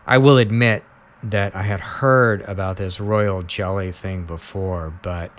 I 0.07 0.19
will 0.19 0.39
admit 0.39 0.85
that 1.23 1.55
I 1.55 1.63
had 1.65 1.81
heard 1.81 2.43
about 2.43 2.77
this 2.77 2.99
royal 2.99 3.43
jelly 3.43 3.93
thing 3.93 4.25
before, 4.25 4.93
but 5.03 5.31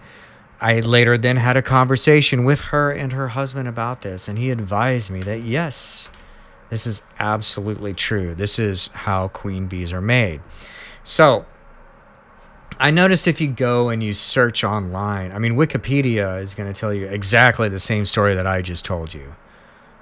I 0.61 0.79
later 0.81 1.17
then 1.17 1.37
had 1.37 1.55
a 1.55 1.61
conversation 1.61 2.43
with 2.43 2.59
her 2.59 2.91
and 2.91 3.13
her 3.13 3.29
husband 3.29 3.67
about 3.67 4.01
this, 4.01 4.27
and 4.27 4.37
he 4.37 4.49
advised 4.49 5.09
me 5.09 5.23
that 5.23 5.41
yes, 5.41 6.09
this 6.69 6.85
is 6.85 7.01
absolutely 7.17 7.93
true. 7.93 8.35
This 8.35 8.59
is 8.59 8.87
how 8.89 9.29
queen 9.29 9.67
bees 9.67 9.93
are 9.93 10.01
made. 10.01 10.41
So, 11.03 11.45
I 12.79 12.91
noticed 12.91 13.27
if 13.27 13.41
you 13.41 13.47
go 13.47 13.89
and 13.89 14.01
you 14.01 14.13
search 14.13 14.63
online, 14.63 15.31
I 15.31 15.39
mean, 15.39 15.55
Wikipedia 15.55 16.41
is 16.41 16.53
going 16.53 16.71
to 16.71 16.79
tell 16.79 16.93
you 16.93 17.07
exactly 17.07 17.67
the 17.67 17.79
same 17.79 18.05
story 18.05 18.35
that 18.35 18.47
I 18.47 18.61
just 18.61 18.85
told 18.85 19.13
you. 19.13 19.35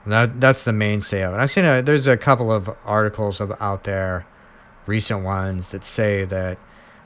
That, 0.06 0.40
that's 0.40 0.64
the 0.64 0.74
mainstay 0.74 1.24
of 1.24 1.34
it. 1.34 1.38
I've 1.38 1.50
seen 1.50 1.66
a, 1.66 1.82
there's 1.82 2.08
a 2.08 2.16
couple 2.16 2.52
of 2.52 2.70
articles 2.86 3.42
of, 3.42 3.52
out 3.60 3.84
there, 3.84 4.26
recent 4.86 5.24
ones 5.24 5.70
that 5.70 5.84
say 5.84 6.24
that 6.26 6.58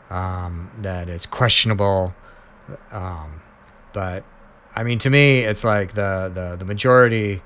um, 0.09 0.69
that 0.81 1.07
it's 1.07 1.25
questionable. 1.25 2.13
Um, 2.91 3.41
but 3.93 4.23
I 4.75 4.83
mean, 4.83 4.99
to 4.99 5.09
me, 5.09 5.39
it's 5.39 5.63
like 5.63 5.93
the 5.93 6.31
the, 6.33 6.55
the 6.57 6.65
majority 6.65 7.41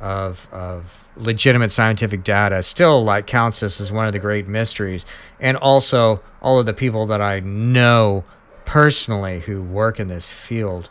of 0.00 0.48
of 0.52 1.08
legitimate 1.16 1.72
scientific 1.72 2.22
data 2.22 2.62
still 2.62 3.02
like 3.02 3.26
counts 3.26 3.60
this 3.60 3.80
as 3.80 3.90
one 3.90 4.06
of 4.06 4.12
the 4.12 4.18
great 4.18 4.46
mysteries, 4.46 5.04
and 5.40 5.56
also 5.56 6.20
all 6.42 6.58
of 6.58 6.66
the 6.66 6.74
people 6.74 7.06
that 7.06 7.20
I 7.20 7.40
know 7.40 8.24
personally 8.64 9.40
who 9.40 9.62
work 9.62 9.98
in 9.98 10.08
this 10.08 10.32
field 10.32 10.90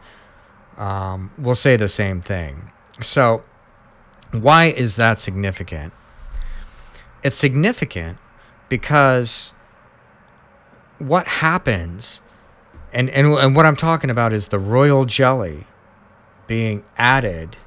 um, 0.77 1.31
will 1.37 1.55
say 1.55 1.77
the 1.77 1.87
same 1.87 2.21
thing. 2.21 2.71
So, 3.01 3.43
why 4.31 4.65
is 4.65 4.95
that 4.95 5.19
significant? 5.19 5.93
It's 7.23 7.37
significant 7.37 8.17
because 8.69 9.53
what 10.99 11.27
happens, 11.27 12.21
and, 12.95 13.09
and, 13.09 13.27
and 13.27 13.55
what 13.55 13.65
I'm 13.65 13.75
talking 13.75 14.09
about 14.09 14.31
is 14.31 14.47
the 14.47 14.57
royal 14.57 15.03
jelly 15.03 15.67
being 16.47 16.85
added 16.97 17.57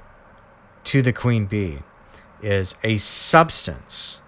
to 0.85 1.02
the 1.02 1.12
queen 1.12 1.44
bee 1.44 1.80
is 2.40 2.75
a 2.82 2.97
substance 2.97 4.23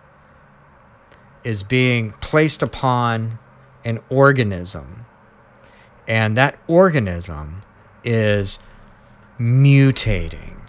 is 1.42 1.62
being 1.62 2.12
placed 2.20 2.62
upon 2.62 3.38
an 3.82 4.00
organism. 4.10 5.06
And 6.06 6.36
that 6.36 6.58
organism 6.66 7.62
is 8.04 8.58
mutating 9.38 10.60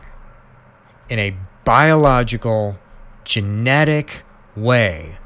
in 1.09 1.19
a 1.19 1.35
biological 1.65 2.79
genetic 3.25 4.23
way. 4.55 5.17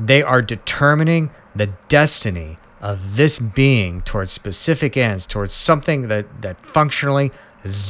They 0.00 0.22
are 0.22 0.40
determining 0.40 1.30
the 1.54 1.66
destiny 1.88 2.56
of 2.80 3.16
this 3.16 3.38
being 3.38 4.02
towards 4.02 4.30
specific 4.30 4.96
ends 4.96 5.26
towards 5.26 5.54
something 5.54 6.08
that 6.08 6.42
that 6.42 6.64
functionally 6.66 7.32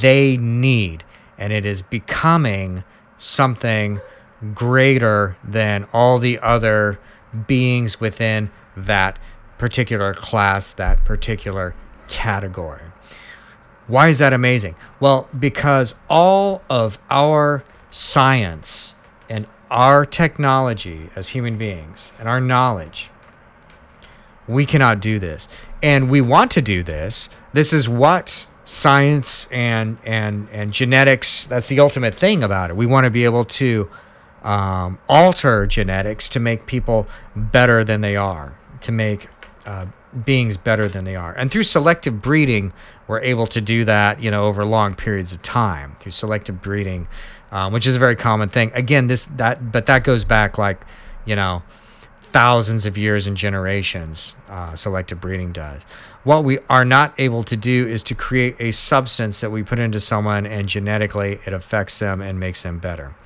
they 0.01 0.37
need 0.37 1.05
and 1.39 1.53
it 1.53 1.67
is 1.67 1.83
becoming 1.83 2.85
something 3.19 4.01
greater 4.55 5.37
than 5.43 5.87
all 5.93 6.19
the 6.19 6.39
other 6.41 6.99
beings 7.47 8.01
within 8.01 8.51
that 8.77 9.19
particular 9.59 10.15
class, 10.15 10.71
that 10.73 11.05
particular 11.05 11.75
category. 12.09 12.83
Why 13.87 14.09
is 14.09 14.19
that 14.19 14.33
amazing? 14.33 14.75
Well, 15.01 15.29
because 15.39 15.95
all 16.11 16.63
of 16.69 16.99
our 17.09 17.65
science 17.91 18.95
and 19.29 19.47
our 19.71 20.05
technology 20.05 21.11
as 21.17 21.29
human 21.29 21.57
beings 21.57 22.13
and 22.19 22.29
our 22.29 22.41
knowledge, 22.41 23.11
we 24.49 24.67
cannot 24.67 25.01
do 25.01 25.19
this. 25.19 25.49
And 25.83 26.11
we 26.11 26.21
want 26.21 26.51
to 26.53 26.63
do 26.63 26.83
this. 26.83 27.29
This 27.53 27.73
is 27.73 27.89
what 27.89 28.47
science 28.67 29.47
and 29.53 29.97
and 30.05 30.49
and 30.51 30.73
genetics 30.73 31.47
that's 31.47 31.69
the 31.69 31.79
ultimate 31.79 32.13
thing 32.13 32.43
about 32.43 32.69
it 32.69 32.77
we 32.77 32.85
want 32.85 33.05
to 33.05 33.11
be 33.11 33.25
able 33.25 33.45
to 33.45 33.89
um, 34.43 34.99
alter 35.09 35.69
genetics 35.69 36.29
to 36.29 36.41
make 36.41 36.67
people 36.67 37.07
better 37.37 37.85
than 37.85 38.01
they 38.01 38.17
are 38.17 38.59
to 38.81 38.91
make 38.91 39.29
uh, 39.67 39.87
beings 40.25 40.57
better 40.57 40.89
than 40.89 41.05
they 41.05 41.15
are 41.15 41.33
and 41.35 41.53
through 41.53 41.63
selective 41.63 42.21
breeding 42.21 42.73
we're 43.07 43.21
able 43.21 43.47
to 43.47 43.61
do 43.61 43.85
that 43.85 44.21
you 44.21 44.33
know 44.33 44.47
over 44.47 44.65
long 44.67 44.97
periods 44.97 45.33
of 45.33 45.41
time 45.43 45.95
through 46.01 46.11
selective 46.11 46.61
breeding 46.61 47.07
um, 47.53 47.73
which 47.73 47.87
is 47.87 47.95
a 47.95 48.01
very 48.01 48.17
common 48.17 48.49
thing 48.49 48.73
again 48.75 49.07
this 49.07 49.25
that 49.37 49.71
but 49.71 49.87
that 49.87 50.03
goes 50.03 50.25
back 50.25 50.59
like 50.59 50.85
you 51.25 51.37
know 51.37 51.63
thousands 52.37 52.85
of 52.85 52.99
years 52.99 53.27
and 53.27 53.35
generations 53.35 54.35
uh, 54.51 54.77
selective 54.77 55.19
breeding 55.19 55.53
does. 55.53 55.85
What 56.23 56.45
we 56.45 56.59
are 56.69 56.85
not 56.85 57.19
able 57.19 57.43
to 57.45 57.57
do 57.57 57.89
is 57.89 58.03
to 58.03 58.15
create 58.15 58.57
a 58.61 58.73
substance 58.73 59.41
that 59.41 59.49
we 59.49 59.63
put 59.63 59.79
into 59.79 60.01
someone 60.01 60.45
and 60.45 60.69
genetically 60.69 61.41
it 61.47 61.55
affects 61.55 61.99
them 61.99 62.21
and 62.21 62.39
makes 62.39 62.63
them 62.63 62.79
better. 62.79 63.17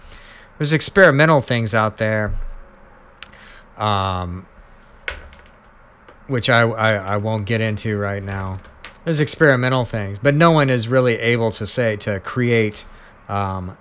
There's 0.59 0.73
experimental 0.73 1.41
things 1.41 1.75
out 1.75 1.99
there 1.99 2.39
um, 3.77 4.47
which 6.29 6.49
I, 6.49 6.61
I, 6.61 6.93
I 6.93 7.17
won't 7.17 7.47
get 7.47 7.61
into 7.61 7.99
right 7.99 8.23
now. 8.23 8.61
There's 9.05 9.19
experimental 9.19 9.85
things 9.85 10.21
but 10.21 10.37
no 10.37 10.53
one 10.53 10.71
is 10.71 10.87
really 10.87 11.19
able 11.19 11.51
to 11.51 11.67
say 11.67 11.97
to 11.97 12.21
create 12.21 12.85
um, 13.29 13.77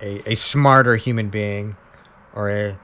a, 0.00 0.28
a 0.32 0.34
smarter 0.34 0.96
human 0.96 1.28
being 1.28 1.76
or 2.34 2.50
a 2.50 2.78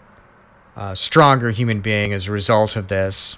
uh, 0.78 0.94
stronger 0.94 1.50
human 1.50 1.80
being 1.80 2.12
as 2.12 2.28
a 2.28 2.32
result 2.32 2.76
of 2.76 2.87
this. 2.87 3.37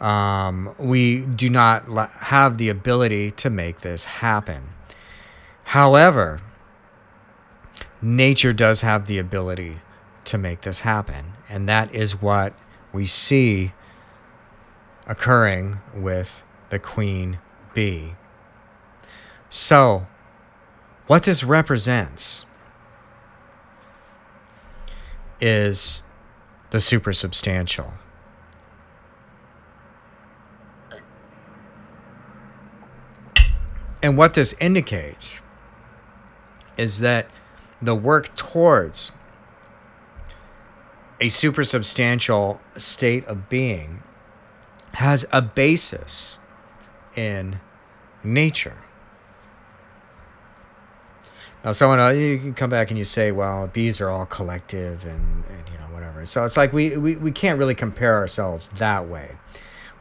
Um, 0.00 0.74
we 0.78 1.20
do 1.20 1.50
not 1.50 1.90
la- 1.90 2.06
have 2.06 2.56
the 2.56 2.70
ability 2.70 3.32
to 3.32 3.50
make 3.50 3.82
this 3.82 4.04
happen. 4.04 4.70
However, 5.64 6.40
nature 8.00 8.54
does 8.54 8.80
have 8.80 9.06
the 9.06 9.18
ability 9.18 9.80
to 10.24 10.38
make 10.38 10.62
this 10.62 10.80
happen, 10.80 11.34
and 11.50 11.68
that 11.68 11.94
is 11.94 12.22
what 12.22 12.54
we 12.94 13.04
see 13.04 13.72
occurring 15.06 15.80
with 15.94 16.44
the 16.70 16.78
queen 16.78 17.38
bee. 17.74 18.14
So, 19.50 20.06
what 21.06 21.24
this 21.24 21.44
represents 21.44 22.46
is 25.40 26.02
the 26.70 26.78
supersubstantial. 26.78 27.92
And 34.02 34.16
what 34.16 34.34
this 34.34 34.54
indicates 34.60 35.40
is 36.76 37.00
that 37.00 37.28
the 37.82 37.94
work 37.94 38.34
towards 38.36 39.12
a 41.20 41.26
supersubstantial 41.26 42.60
state 42.76 43.26
of 43.26 43.48
being 43.48 44.02
has 44.94 45.26
a 45.32 45.42
basis 45.42 46.38
in 47.16 47.60
nature. 48.22 48.76
Now, 51.64 51.72
someone 51.72 51.98
uh, 51.98 52.10
you 52.10 52.38
can 52.38 52.54
come 52.54 52.70
back 52.70 52.90
and 52.90 52.98
you 52.98 53.04
say, 53.04 53.32
"Well, 53.32 53.66
bees 53.66 54.00
are 54.00 54.08
all 54.08 54.26
collective, 54.26 55.04
and, 55.04 55.44
and 55.48 55.68
you 55.72 55.78
know 55.78 55.92
whatever." 55.92 56.24
So 56.24 56.44
it's 56.44 56.56
like 56.56 56.72
we, 56.72 56.96
we 56.96 57.16
we 57.16 57.32
can't 57.32 57.58
really 57.58 57.74
compare 57.74 58.14
ourselves 58.16 58.70
that 58.78 59.08
way. 59.08 59.36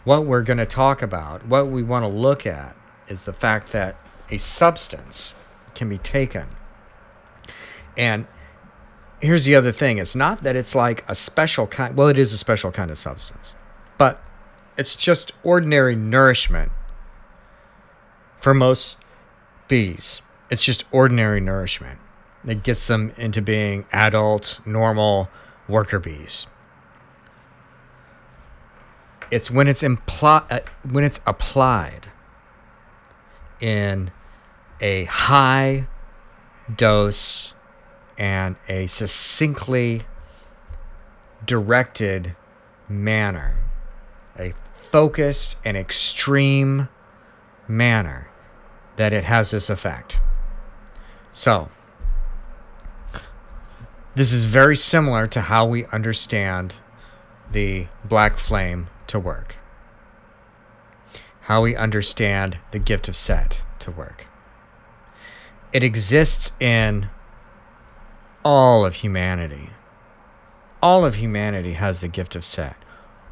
What 0.03 0.25
we're 0.25 0.43
going 0.43 0.59
to 0.59 0.65
talk 0.65 1.01
about, 1.01 1.45
what 1.47 1.67
we 1.67 1.83
want 1.83 2.03
to 2.03 2.07
look 2.07 2.45
at, 2.45 2.75
is 3.07 3.23
the 3.23 3.33
fact 3.33 3.71
that 3.73 3.95
a 4.29 4.37
substance 4.37 5.35
can 5.73 5.89
be 5.89 5.97
taken. 5.97 6.47
And 7.97 8.27
here's 9.19 9.45
the 9.45 9.55
other 9.55 9.71
thing 9.71 9.97
it's 9.97 10.15
not 10.15 10.43
that 10.43 10.55
it's 10.55 10.75
like 10.75 11.03
a 11.07 11.15
special 11.15 11.67
kind, 11.67 11.95
well, 11.95 12.07
it 12.07 12.19
is 12.19 12.33
a 12.33 12.37
special 12.37 12.71
kind 12.71 12.91
of 12.91 12.97
substance, 12.97 13.55
but 13.97 14.21
it's 14.77 14.95
just 14.95 15.31
ordinary 15.43 15.95
nourishment 15.95 16.71
for 18.39 18.53
most 18.53 18.97
bees. 19.67 20.21
It's 20.49 20.63
just 20.63 20.85
ordinary 20.91 21.41
nourishment 21.41 21.99
that 22.43 22.63
gets 22.63 22.87
them 22.87 23.11
into 23.17 23.41
being 23.41 23.85
adult, 23.91 24.61
normal 24.65 25.29
worker 25.67 25.99
bees. 25.99 26.47
It's 29.29 29.51
when 29.51 29.67
it's 29.67 29.83
impli- 29.83 30.49
uh, 30.49 30.61
when 30.89 31.03
it's 31.03 31.19
applied 31.27 32.07
in 33.59 34.11
a 34.79 35.03
high 35.05 35.87
dose 36.73 37.53
and 38.17 38.55
a 38.69 38.87
succinctly 38.87 40.03
directed 41.45 42.35
manner, 42.87 43.57
a 44.39 44.53
focused 44.91 45.57
and 45.65 45.75
extreme 45.75 46.87
manner, 47.67 48.29
that 48.95 49.11
it 49.11 49.25
has 49.25 49.51
this 49.51 49.69
effect. 49.69 50.19
So, 51.37 51.69
this 54.15 54.33
is 54.33 54.45
very 54.45 54.75
similar 54.75 55.27
to 55.27 55.41
how 55.41 55.67
we 55.67 55.85
understand 55.85 56.77
the 57.51 57.85
black 58.03 58.39
flame 58.39 58.87
to 59.05 59.19
work. 59.19 59.57
How 61.41 61.61
we 61.61 61.75
understand 61.75 62.57
the 62.71 62.79
gift 62.79 63.07
of 63.07 63.15
Set 63.15 63.63
to 63.77 63.91
work. 63.91 64.25
It 65.71 65.83
exists 65.83 66.53
in 66.59 67.07
all 68.43 68.83
of 68.83 68.95
humanity. 68.95 69.69
All 70.81 71.05
of 71.05 71.17
humanity 71.17 71.73
has 71.73 72.01
the 72.01 72.07
gift 72.07 72.35
of 72.35 72.43
Set. 72.43 72.77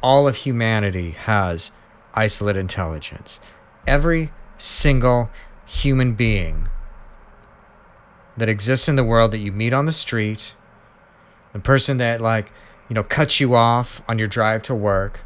All 0.00 0.28
of 0.28 0.36
humanity 0.36 1.10
has 1.10 1.72
isolate 2.14 2.56
intelligence. 2.56 3.40
Every 3.84 4.30
single 4.58 5.28
human 5.66 6.14
being 6.14 6.68
that 8.36 8.48
exists 8.48 8.88
in 8.88 8.96
the 8.96 9.04
world 9.04 9.30
that 9.30 9.38
you 9.38 9.52
meet 9.52 9.72
on 9.72 9.86
the 9.86 9.92
street, 9.92 10.54
the 11.52 11.58
person 11.58 11.96
that 11.96 12.20
like, 12.20 12.52
you 12.88 12.94
know, 12.94 13.02
cuts 13.02 13.40
you 13.40 13.54
off 13.54 14.02
on 14.08 14.18
your 14.18 14.28
drive 14.28 14.62
to 14.64 14.74
work, 14.74 15.20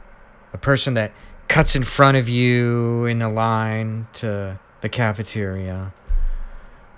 the 0.52 0.58
person 0.58 0.94
that 0.94 1.12
cuts 1.48 1.74
in 1.74 1.82
front 1.82 2.16
of 2.16 2.28
you 2.28 3.04
in 3.04 3.18
the 3.18 3.28
line 3.28 4.06
to 4.12 4.58
the 4.80 4.88
cafeteria, 4.88 5.92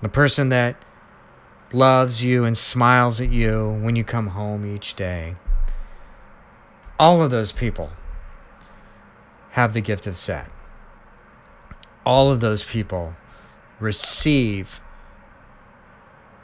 the 0.01 0.09
person 0.09 0.49
that 0.49 0.75
loves 1.73 2.23
you 2.23 2.43
and 2.43 2.57
smiles 2.57 3.19
at 3.19 3.31
you 3.31 3.79
when 3.81 3.95
you 3.95 4.03
come 4.03 4.27
home 4.27 4.65
each 4.65 4.93
day. 4.93 5.35
All 6.99 7.21
of 7.21 7.31
those 7.31 7.51
people 7.51 7.89
have 9.51 9.73
the 9.73 9.81
gift 9.81 10.07
of 10.07 10.17
Set. 10.17 10.49
All 12.05 12.31
of 12.31 12.39
those 12.39 12.63
people 12.63 13.15
receive, 13.79 14.81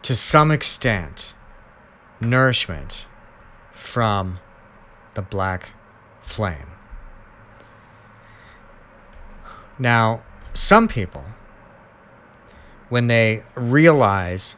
to 0.03 0.15
some 0.15 0.51
extent, 0.51 1.34
nourishment 2.20 3.08
from 3.72 4.39
the 5.13 5.22
black 5.22 5.72
flame. 6.22 6.68
Now, 9.77 10.22
some 10.53 10.88
people, 10.88 11.25
when 12.89 13.08
they 13.08 13.44
realize 13.56 14.56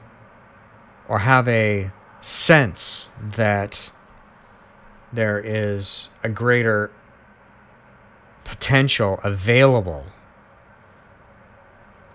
or 1.08 1.20
have 1.20 1.48
a 1.48 1.92
sense 2.22 3.08
that 3.20 3.92
there 5.12 5.40
is 5.40 6.10
a 6.24 6.30
greater 6.30 6.92
potential 8.44 9.20
available, 9.24 10.06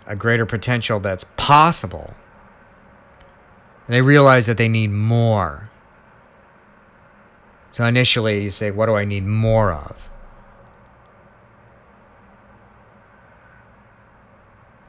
a 0.07 0.16
greater 0.16 0.46
potential 0.46 0.98
that's 1.00 1.24
possible, 1.37 2.14
they 3.88 4.03
realize 4.03 4.46
that 4.46 4.57
they 4.57 4.68
need 4.68 4.90
more. 4.90 5.70
So 7.72 7.85
initially, 7.85 8.42
you 8.42 8.51
say, 8.51 8.70
What 8.70 8.87
do 8.87 8.94
I 8.94 9.05
need 9.05 9.25
more 9.27 9.72
of? 9.72 10.11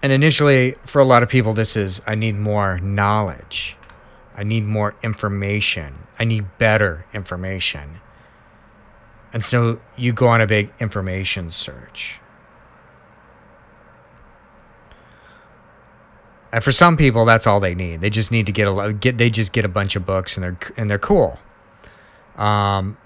And 0.01 0.11
initially, 0.11 0.75
for 0.85 0.99
a 0.99 1.05
lot 1.05 1.23
of 1.23 1.29
people, 1.29 1.53
this 1.53 1.75
is 1.75 2.01
I 2.07 2.15
need 2.15 2.35
more 2.35 2.79
knowledge. 2.79 3.75
I 4.35 4.43
need 4.43 4.65
more 4.65 4.95
information. 5.01 6.07
I 6.19 6.23
need 6.23 6.57
better 6.57 7.05
information. 7.13 7.99
And 9.33 9.43
so 9.43 9.81
you 9.95 10.13
go 10.13 10.27
on 10.27 10.39
a 10.39 10.47
big 10.47 10.71
information 10.79 11.49
search. 11.49 12.19
And 16.51 16.63
for 16.63 16.71
some 16.71 16.95
people, 16.95 17.25
that's 17.25 17.45
all 17.45 17.59
they 17.59 17.75
need. 17.75 18.01
They 18.01 18.09
just 18.09 18.31
need 18.31 18.45
to 18.45 18.51
get 18.51 18.67
a 18.67 18.93
get. 18.93 19.17
They 19.17 19.29
just 19.29 19.51
get 19.51 19.65
a 19.65 19.69
bunch 19.69 19.95
of 19.95 20.05
books 20.05 20.37
and 20.37 20.43
they're 20.43 20.57
and 20.77 20.89
they're 20.89 20.99
cool. 20.99 21.39
Um, 22.37 22.97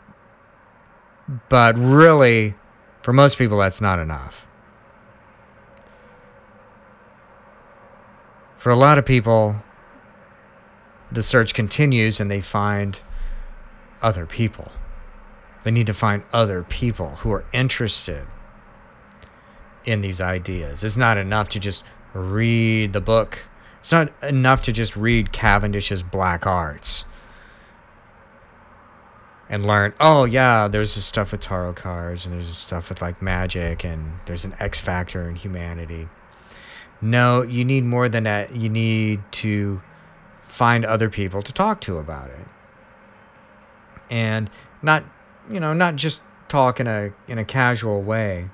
but 1.49 1.77
really, 1.77 2.55
for 3.01 3.13
most 3.13 3.37
people, 3.37 3.57
that's 3.57 3.81
not 3.81 3.99
enough. 3.99 4.47
For 8.57 8.69
a 8.69 8.75
lot 8.75 8.99
of 8.99 9.05
people, 9.05 9.63
the 11.11 11.23
search 11.23 11.53
continues 11.53 12.19
and 12.19 12.29
they 12.29 12.41
find 12.41 13.01
other 14.03 14.25
people. 14.25 14.71
They 15.63 15.71
need 15.71 15.87
to 15.87 15.93
find 15.93 16.23
other 16.31 16.63
people 16.63 17.15
who 17.17 17.31
are 17.31 17.45
interested 17.53 18.27
in 19.83 20.01
these 20.01 20.21
ideas. 20.21 20.83
It's 20.83 20.97
not 20.97 21.17
enough 21.17 21.49
to 21.49 21.59
just 21.59 21.83
read 22.13 22.93
the 22.93 23.01
book. 23.01 23.43
It's 23.79 23.91
not 23.91 24.11
enough 24.21 24.61
to 24.63 24.71
just 24.71 24.95
read 24.95 25.31
Cavendish's 25.31 26.03
Black 26.03 26.45
Arts 26.45 27.05
and 29.49 29.65
learn, 29.65 29.93
oh, 29.99 30.23
yeah, 30.23 30.67
there's 30.67 30.95
this 30.95 31.03
stuff 31.03 31.31
with 31.31 31.41
tarot 31.41 31.73
cards 31.73 32.25
and 32.25 32.33
there's 32.33 32.47
this 32.47 32.57
stuff 32.57 32.89
with 32.89 33.01
like 33.01 33.21
magic 33.21 33.83
and 33.83 34.13
there's 34.25 34.45
an 34.45 34.55
X 34.59 34.79
factor 34.79 35.27
in 35.27 35.35
humanity. 35.35 36.07
No, 37.01 37.41
you 37.41 37.65
need 37.65 37.83
more 37.83 38.07
than 38.07 38.23
that. 38.23 38.55
You 38.55 38.69
need 38.69 39.21
to 39.31 39.81
find 40.43 40.85
other 40.85 41.09
people 41.09 41.41
to 41.41 41.51
talk 41.51 41.81
to 41.81 41.97
about 41.97 42.29
it. 42.29 42.47
And 44.09 44.49
not, 44.81 45.03
you 45.49 45.59
know, 45.59 45.73
not 45.73 45.95
just 45.95 46.21
talk 46.47 46.79
in 46.79 46.87
a 46.87 47.11
in 47.27 47.37
a 47.37 47.45
casual 47.45 48.01
way, 48.01 48.49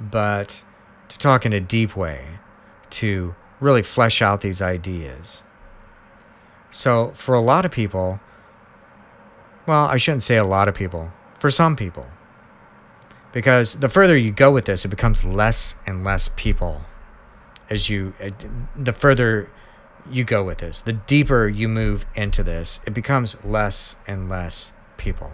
but 0.00 0.64
to 1.08 1.18
talk 1.18 1.46
in 1.46 1.52
a 1.52 1.60
deep 1.60 1.96
way, 1.96 2.38
to 2.90 3.34
really 3.60 3.82
flesh 3.82 4.22
out 4.22 4.40
these 4.40 4.62
ideas. 4.62 5.44
So, 6.70 7.12
for 7.14 7.34
a 7.34 7.40
lot 7.40 7.64
of 7.64 7.70
people, 7.70 8.20
well, 9.66 9.86
I 9.86 9.96
shouldn't 9.96 10.22
say 10.22 10.36
a 10.36 10.44
lot 10.44 10.68
of 10.68 10.74
people, 10.74 11.12
for 11.38 11.50
some 11.50 11.76
people, 11.76 12.06
because 13.32 13.76
the 13.76 13.88
further 13.88 14.16
you 14.16 14.32
go 14.32 14.50
with 14.50 14.66
this, 14.66 14.84
it 14.84 14.88
becomes 14.88 15.24
less 15.24 15.74
and 15.86 16.04
less 16.04 16.30
people 16.36 16.82
as 17.70 17.90
you, 17.90 18.14
uh, 18.22 18.30
the 18.76 18.92
further 18.92 19.50
you 20.10 20.24
go 20.24 20.42
with 20.42 20.58
this, 20.58 20.80
the 20.80 20.92
deeper 20.92 21.48
you 21.48 21.68
move 21.68 22.06
into 22.14 22.42
this, 22.42 22.80
it 22.86 22.94
becomes 22.94 23.42
less 23.44 23.96
and 24.06 24.28
less 24.28 24.72
people. 24.96 25.32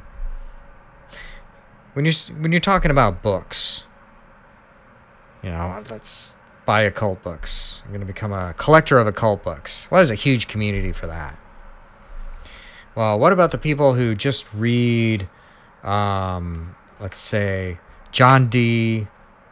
When 1.92 2.04
you're, 2.04 2.14
when 2.40 2.50
you're 2.52 2.60
talking 2.60 2.90
about 2.90 3.22
books, 3.22 3.84
you 5.44 5.50
know, 5.50 5.84
let's 5.90 6.34
buy 6.64 6.82
occult 6.82 7.22
books. 7.22 7.82
I'm 7.84 7.90
going 7.90 8.00
to 8.00 8.06
become 8.06 8.32
a 8.32 8.54
collector 8.56 8.98
of 8.98 9.06
occult 9.06 9.44
books. 9.44 9.86
Well, 9.90 9.98
there's 9.98 10.10
a 10.10 10.14
huge 10.14 10.48
community 10.48 10.90
for 10.90 11.06
that. 11.06 11.38
Well, 12.94 13.18
what 13.18 13.32
about 13.32 13.50
the 13.50 13.58
people 13.58 13.92
who 13.94 14.14
just 14.14 14.52
read, 14.54 15.28
um, 15.82 16.74
let's 16.98 17.18
say, 17.18 17.78
John 18.10 18.48
Dee, 18.48 19.06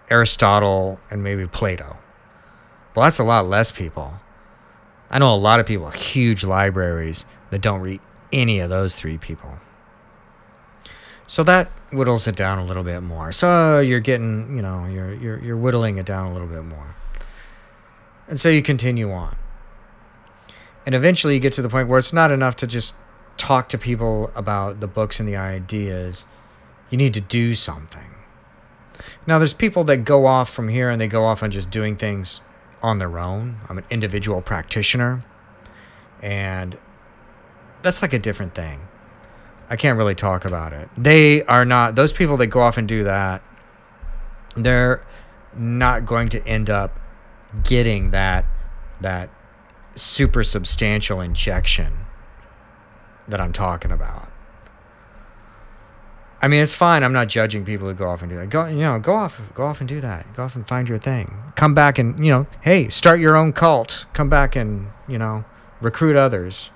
Aristotle, 0.08 0.98
and 1.10 1.22
maybe 1.22 1.46
Plato? 1.46 1.98
Well, 2.94 3.04
that's 3.04 3.18
a 3.18 3.24
lot 3.24 3.46
less 3.46 3.70
people. 3.70 4.14
I 5.10 5.18
know 5.18 5.34
a 5.34 5.36
lot 5.36 5.60
of 5.60 5.66
people, 5.66 5.90
huge 5.90 6.42
libraries, 6.42 7.26
that 7.50 7.60
don't 7.60 7.82
read 7.82 8.00
any 8.32 8.60
of 8.60 8.70
those 8.70 8.94
three 8.94 9.18
people. 9.18 9.58
So 11.32 11.42
that 11.44 11.68
whittles 11.90 12.28
it 12.28 12.36
down 12.36 12.58
a 12.58 12.64
little 12.66 12.82
bit 12.82 13.00
more. 13.00 13.32
So 13.32 13.80
you're 13.80 14.00
getting, 14.00 14.54
you 14.54 14.60
know, 14.60 14.84
you're 14.84 15.14
you're 15.14 15.42
you're 15.42 15.56
whittling 15.56 15.96
it 15.96 16.04
down 16.04 16.26
a 16.26 16.32
little 16.34 16.46
bit 16.46 16.62
more. 16.62 16.94
And 18.28 18.38
so 18.38 18.50
you 18.50 18.60
continue 18.60 19.10
on. 19.10 19.36
And 20.84 20.94
eventually 20.94 21.32
you 21.32 21.40
get 21.40 21.54
to 21.54 21.62
the 21.62 21.70
point 21.70 21.88
where 21.88 21.98
it's 21.98 22.12
not 22.12 22.30
enough 22.30 22.54
to 22.56 22.66
just 22.66 22.96
talk 23.38 23.70
to 23.70 23.78
people 23.78 24.30
about 24.34 24.80
the 24.80 24.86
books 24.86 25.20
and 25.20 25.26
the 25.26 25.36
ideas. 25.36 26.26
You 26.90 26.98
need 26.98 27.14
to 27.14 27.22
do 27.22 27.54
something. 27.54 28.10
Now, 29.26 29.38
there's 29.38 29.54
people 29.54 29.84
that 29.84 30.04
go 30.04 30.26
off 30.26 30.50
from 30.50 30.68
here 30.68 30.90
and 30.90 31.00
they 31.00 31.08
go 31.08 31.24
off 31.24 31.42
on 31.42 31.50
just 31.50 31.70
doing 31.70 31.96
things 31.96 32.42
on 32.82 32.98
their 32.98 33.18
own. 33.18 33.56
I'm 33.70 33.78
an 33.78 33.86
individual 33.88 34.42
practitioner, 34.42 35.24
and 36.20 36.76
that's 37.80 38.02
like 38.02 38.12
a 38.12 38.18
different 38.18 38.54
thing. 38.54 38.80
I 39.72 39.76
can't 39.76 39.96
really 39.96 40.14
talk 40.14 40.44
about 40.44 40.74
it. 40.74 40.90
They 40.98 41.44
are 41.44 41.64
not, 41.64 41.94
those 41.94 42.12
people 42.12 42.36
that 42.36 42.48
go 42.48 42.60
off 42.60 42.76
and 42.76 42.86
do 42.86 43.04
that, 43.04 43.42
they're 44.54 45.02
not 45.56 46.04
going 46.04 46.28
to 46.28 46.46
end 46.46 46.68
up 46.68 47.00
getting 47.64 48.10
that, 48.10 48.44
that 49.00 49.30
super 49.94 50.44
substantial 50.44 51.22
injection 51.22 52.00
that 53.26 53.40
I'm 53.40 53.54
talking 53.54 53.90
about. 53.90 54.28
I 56.42 56.48
mean, 56.48 56.62
it's 56.62 56.74
fine. 56.74 57.02
I'm 57.02 57.14
not 57.14 57.28
judging 57.28 57.64
people 57.64 57.88
who 57.88 57.94
go 57.94 58.10
off 58.10 58.20
and 58.20 58.28
do 58.28 58.36
that. 58.36 58.50
Go, 58.50 58.66
you 58.66 58.76
know, 58.76 58.98
go 58.98 59.14
off, 59.14 59.40
go 59.54 59.62
off 59.62 59.80
and 59.80 59.88
do 59.88 60.02
that. 60.02 60.34
Go 60.34 60.42
off 60.42 60.54
and 60.54 60.68
find 60.68 60.86
your 60.86 60.98
thing. 60.98 61.34
Come 61.54 61.72
back 61.72 61.98
and, 61.98 62.22
you 62.22 62.30
know, 62.30 62.46
hey, 62.60 62.90
start 62.90 63.20
your 63.20 63.36
own 63.36 63.54
cult. 63.54 64.04
Come 64.12 64.28
back 64.28 64.54
and, 64.54 64.88
you 65.08 65.16
know, 65.16 65.46
recruit 65.80 66.14
others. 66.14 66.68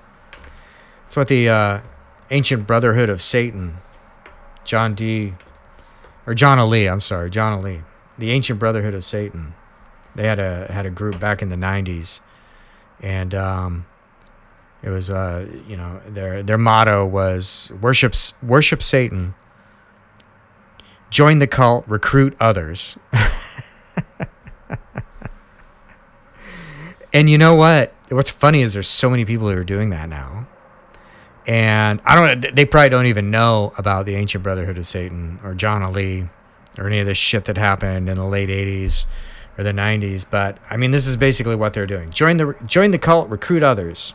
It's 1.05 1.15
what 1.15 1.27
the 1.27 1.47
uh, 1.47 1.81
ancient 2.29 2.67
brotherhood 2.67 3.09
of 3.09 3.21
Satan, 3.21 3.77
John 4.63 4.95
D, 4.95 5.33
or 6.25 6.33
John 6.33 6.59
Allee. 6.59 6.87
I'm 6.87 6.99
sorry, 6.99 7.29
John 7.29 7.59
Allee, 7.59 7.81
the 8.17 8.31
ancient 8.31 8.59
brotherhood 8.59 8.93
of 8.93 9.03
Satan. 9.03 9.53
They 10.15 10.25
had 10.25 10.39
a 10.39 10.71
had 10.71 10.85
a 10.85 10.89
group 10.89 11.19
back 11.19 11.41
in 11.41 11.49
the 11.49 11.55
'90s, 11.55 12.19
and 13.01 13.35
um, 13.35 13.85
it 14.81 14.89
was 14.89 15.09
uh, 15.09 15.47
you 15.67 15.77
know 15.77 16.01
their 16.07 16.43
their 16.43 16.57
motto 16.57 17.05
was 17.05 17.71
worship 17.81 18.13
worship 18.41 18.81
Satan 18.81 19.35
join 21.09 21.39
the 21.39 21.47
cult, 21.47 21.87
recruit 21.87 22.35
others. 22.39 22.97
and 27.13 27.29
you 27.29 27.37
know 27.37 27.55
what? 27.55 27.93
What's 28.09 28.29
funny 28.29 28.61
is 28.61 28.73
there's 28.73 28.89
so 28.89 29.09
many 29.09 29.25
people 29.25 29.49
who 29.49 29.57
are 29.57 29.63
doing 29.63 29.89
that 29.89 30.09
now. 30.09 30.47
And 31.47 32.01
I 32.03 32.15
don't 32.15 32.55
they 32.55 32.65
probably 32.65 32.89
don't 32.89 33.05
even 33.05 33.31
know 33.31 33.73
about 33.77 34.05
the 34.05 34.15
ancient 34.15 34.43
brotherhood 34.43 34.77
of 34.77 34.85
Satan 34.85 35.39
or 35.43 35.53
John 35.53 35.81
Allee 35.81 36.27
or 36.77 36.87
any 36.87 36.99
of 36.99 37.05
this 37.05 37.17
shit 37.17 37.45
that 37.45 37.57
happened 37.57 38.09
in 38.09 38.17
the 38.17 38.25
late 38.25 38.49
80s 38.49 39.05
or 39.57 39.63
the 39.63 39.71
90s, 39.71 40.25
but 40.29 40.57
I 40.69 40.77
mean 40.77 40.91
this 40.91 41.07
is 41.07 41.15
basically 41.17 41.55
what 41.55 41.73
they're 41.73 41.87
doing. 41.87 42.11
Join 42.11 42.37
the 42.37 42.55
join 42.65 42.91
the 42.91 42.99
cult, 42.99 43.29
recruit 43.29 43.63
others. 43.63 44.13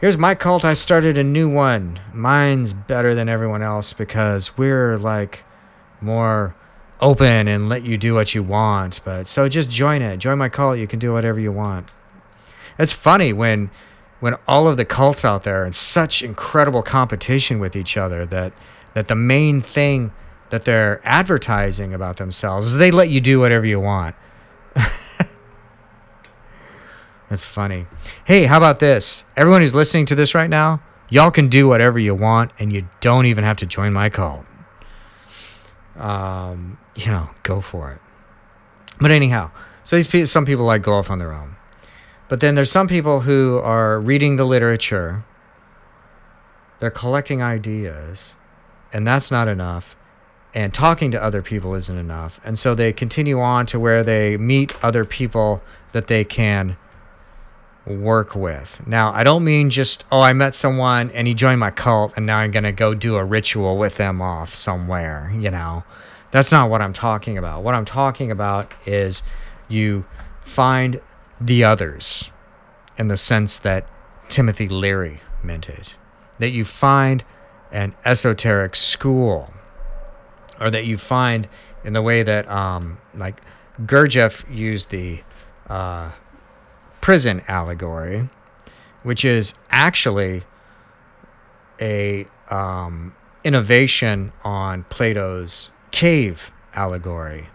Here's 0.00 0.16
my 0.16 0.34
cult. 0.34 0.64
I 0.64 0.72
started 0.72 1.18
a 1.18 1.22
new 1.22 1.48
one. 1.48 2.00
Mine's 2.14 2.72
better 2.72 3.14
than 3.14 3.28
everyone 3.28 3.62
else 3.62 3.92
because 3.92 4.56
we're 4.56 4.96
like 4.96 5.44
more 6.00 6.54
open 7.02 7.46
and 7.46 7.68
let 7.68 7.84
you 7.84 7.98
do 7.98 8.14
what 8.14 8.34
you 8.34 8.42
want. 8.42 9.00
But 9.04 9.26
so 9.26 9.46
just 9.48 9.68
join 9.68 10.00
it. 10.00 10.16
Join 10.16 10.38
my 10.38 10.48
cult. 10.48 10.78
You 10.78 10.86
can 10.86 10.98
do 10.98 11.12
whatever 11.12 11.38
you 11.38 11.52
want. 11.52 11.90
It's 12.78 12.92
funny 12.92 13.34
when 13.34 13.70
when 14.20 14.36
all 14.46 14.68
of 14.68 14.76
the 14.76 14.84
cults 14.84 15.24
out 15.24 15.42
there 15.42 15.62
are 15.62 15.66
in 15.66 15.72
such 15.72 16.22
incredible 16.22 16.82
competition 16.82 17.58
with 17.58 17.74
each 17.74 17.96
other 17.96 18.24
that 18.26 18.52
that 18.94 19.08
the 19.08 19.14
main 19.14 19.60
thing 19.60 20.12
that 20.50 20.64
they're 20.64 21.00
advertising 21.04 21.94
about 21.94 22.16
themselves 22.16 22.68
is 22.68 22.76
they 22.76 22.90
let 22.90 23.08
you 23.08 23.20
do 23.20 23.38
whatever 23.40 23.64
you 23.64 23.78
want. 23.78 24.16
That's 27.28 27.44
funny. 27.44 27.86
Hey, 28.24 28.46
how 28.46 28.56
about 28.56 28.80
this? 28.80 29.24
Everyone 29.36 29.60
who's 29.60 29.74
listening 29.76 30.06
to 30.06 30.16
this 30.16 30.34
right 30.34 30.50
now, 30.50 30.82
y'all 31.08 31.30
can 31.30 31.48
do 31.48 31.68
whatever 31.68 32.00
you 32.00 32.14
want 32.16 32.50
and 32.58 32.72
you 32.72 32.88
don't 33.00 33.26
even 33.26 33.44
have 33.44 33.56
to 33.58 33.66
join 33.66 33.92
my 33.92 34.10
cult 34.10 34.44
um, 36.00 36.78
you 36.94 37.06
know, 37.06 37.30
go 37.42 37.60
for 37.60 37.92
it. 37.92 38.00
But 39.00 39.10
anyhow, 39.10 39.50
so 39.82 39.96
these 39.96 40.08
pe- 40.08 40.24
some 40.24 40.44
people 40.46 40.64
like 40.64 40.82
go 40.82 40.94
off 40.94 41.10
on 41.10 41.18
their 41.18 41.32
own, 41.32 41.56
but 42.30 42.38
then 42.38 42.54
there's 42.54 42.70
some 42.70 42.86
people 42.86 43.22
who 43.22 43.58
are 43.58 43.98
reading 43.98 44.36
the 44.36 44.44
literature. 44.44 45.24
They're 46.78 46.88
collecting 46.88 47.42
ideas, 47.42 48.36
and 48.92 49.04
that's 49.04 49.32
not 49.32 49.48
enough. 49.48 49.96
And 50.54 50.72
talking 50.72 51.10
to 51.10 51.20
other 51.20 51.42
people 51.42 51.74
isn't 51.74 51.98
enough. 51.98 52.40
And 52.44 52.56
so 52.56 52.76
they 52.76 52.92
continue 52.92 53.40
on 53.40 53.66
to 53.66 53.80
where 53.80 54.04
they 54.04 54.36
meet 54.36 54.72
other 54.80 55.04
people 55.04 55.60
that 55.90 56.06
they 56.06 56.22
can 56.22 56.76
work 57.84 58.36
with. 58.36 58.80
Now, 58.86 59.12
I 59.12 59.24
don't 59.24 59.42
mean 59.42 59.68
just, 59.68 60.04
oh, 60.12 60.20
I 60.20 60.32
met 60.32 60.54
someone 60.54 61.10
and 61.10 61.26
he 61.26 61.34
joined 61.34 61.58
my 61.58 61.72
cult 61.72 62.12
and 62.14 62.26
now 62.26 62.38
I'm 62.38 62.52
going 62.52 62.62
to 62.62 62.70
go 62.70 62.94
do 62.94 63.16
a 63.16 63.24
ritual 63.24 63.76
with 63.76 63.96
them 63.96 64.22
off 64.22 64.54
somewhere, 64.54 65.34
you 65.36 65.50
know. 65.50 65.82
That's 66.30 66.52
not 66.52 66.70
what 66.70 66.80
I'm 66.80 66.92
talking 66.92 67.36
about. 67.36 67.64
What 67.64 67.74
I'm 67.74 67.84
talking 67.84 68.30
about 68.30 68.72
is 68.86 69.24
you 69.68 70.04
find 70.42 71.00
the 71.40 71.64
others 71.64 72.30
in 72.98 73.08
the 73.08 73.16
sense 73.16 73.58
that 73.58 73.88
Timothy 74.28 74.68
Leary 74.68 75.20
meant 75.42 75.68
it. 75.68 75.96
That 76.38 76.50
you 76.50 76.64
find 76.64 77.24
an 77.72 77.94
esoteric 78.04 78.74
school 78.74 79.52
or 80.60 80.70
that 80.70 80.84
you 80.86 80.98
find 80.98 81.48
in 81.84 81.94
the 81.94 82.02
way 82.02 82.22
that 82.22 82.48
um, 82.50 82.98
like 83.14 83.40
Gurdjieff 83.80 84.44
used 84.54 84.90
the 84.90 85.22
uh, 85.68 86.10
prison 87.00 87.42
allegory, 87.48 88.28
which 89.02 89.24
is 89.24 89.54
actually 89.70 90.44
a 91.80 92.26
um, 92.50 93.14
innovation 93.44 94.32
on 94.44 94.84
Plato's 94.84 95.70
cave 95.90 96.52
allegory. 96.74 97.48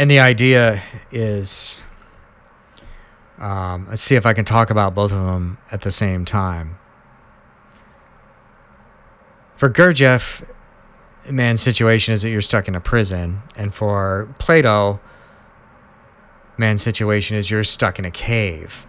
And 0.00 0.10
the 0.10 0.18
idea 0.18 0.82
is 1.12 1.82
um, 3.36 3.86
let's 3.90 4.00
see 4.00 4.14
if 4.14 4.24
I 4.24 4.32
can 4.32 4.46
talk 4.46 4.70
about 4.70 4.94
both 4.94 5.12
of 5.12 5.26
them 5.26 5.58
at 5.70 5.82
the 5.82 5.90
same 5.90 6.24
time. 6.24 6.78
For 9.56 9.68
Gurdjieff, 9.68 10.42
man's 11.28 11.60
situation 11.60 12.14
is 12.14 12.22
that 12.22 12.30
you're 12.30 12.40
stuck 12.40 12.66
in 12.66 12.74
a 12.74 12.80
prison, 12.80 13.42
and 13.56 13.74
for 13.74 14.34
Plato, 14.38 15.00
man's 16.56 16.80
situation 16.80 17.36
is 17.36 17.50
you're 17.50 17.62
stuck 17.62 17.98
in 17.98 18.06
a 18.06 18.10
cave. 18.10 18.86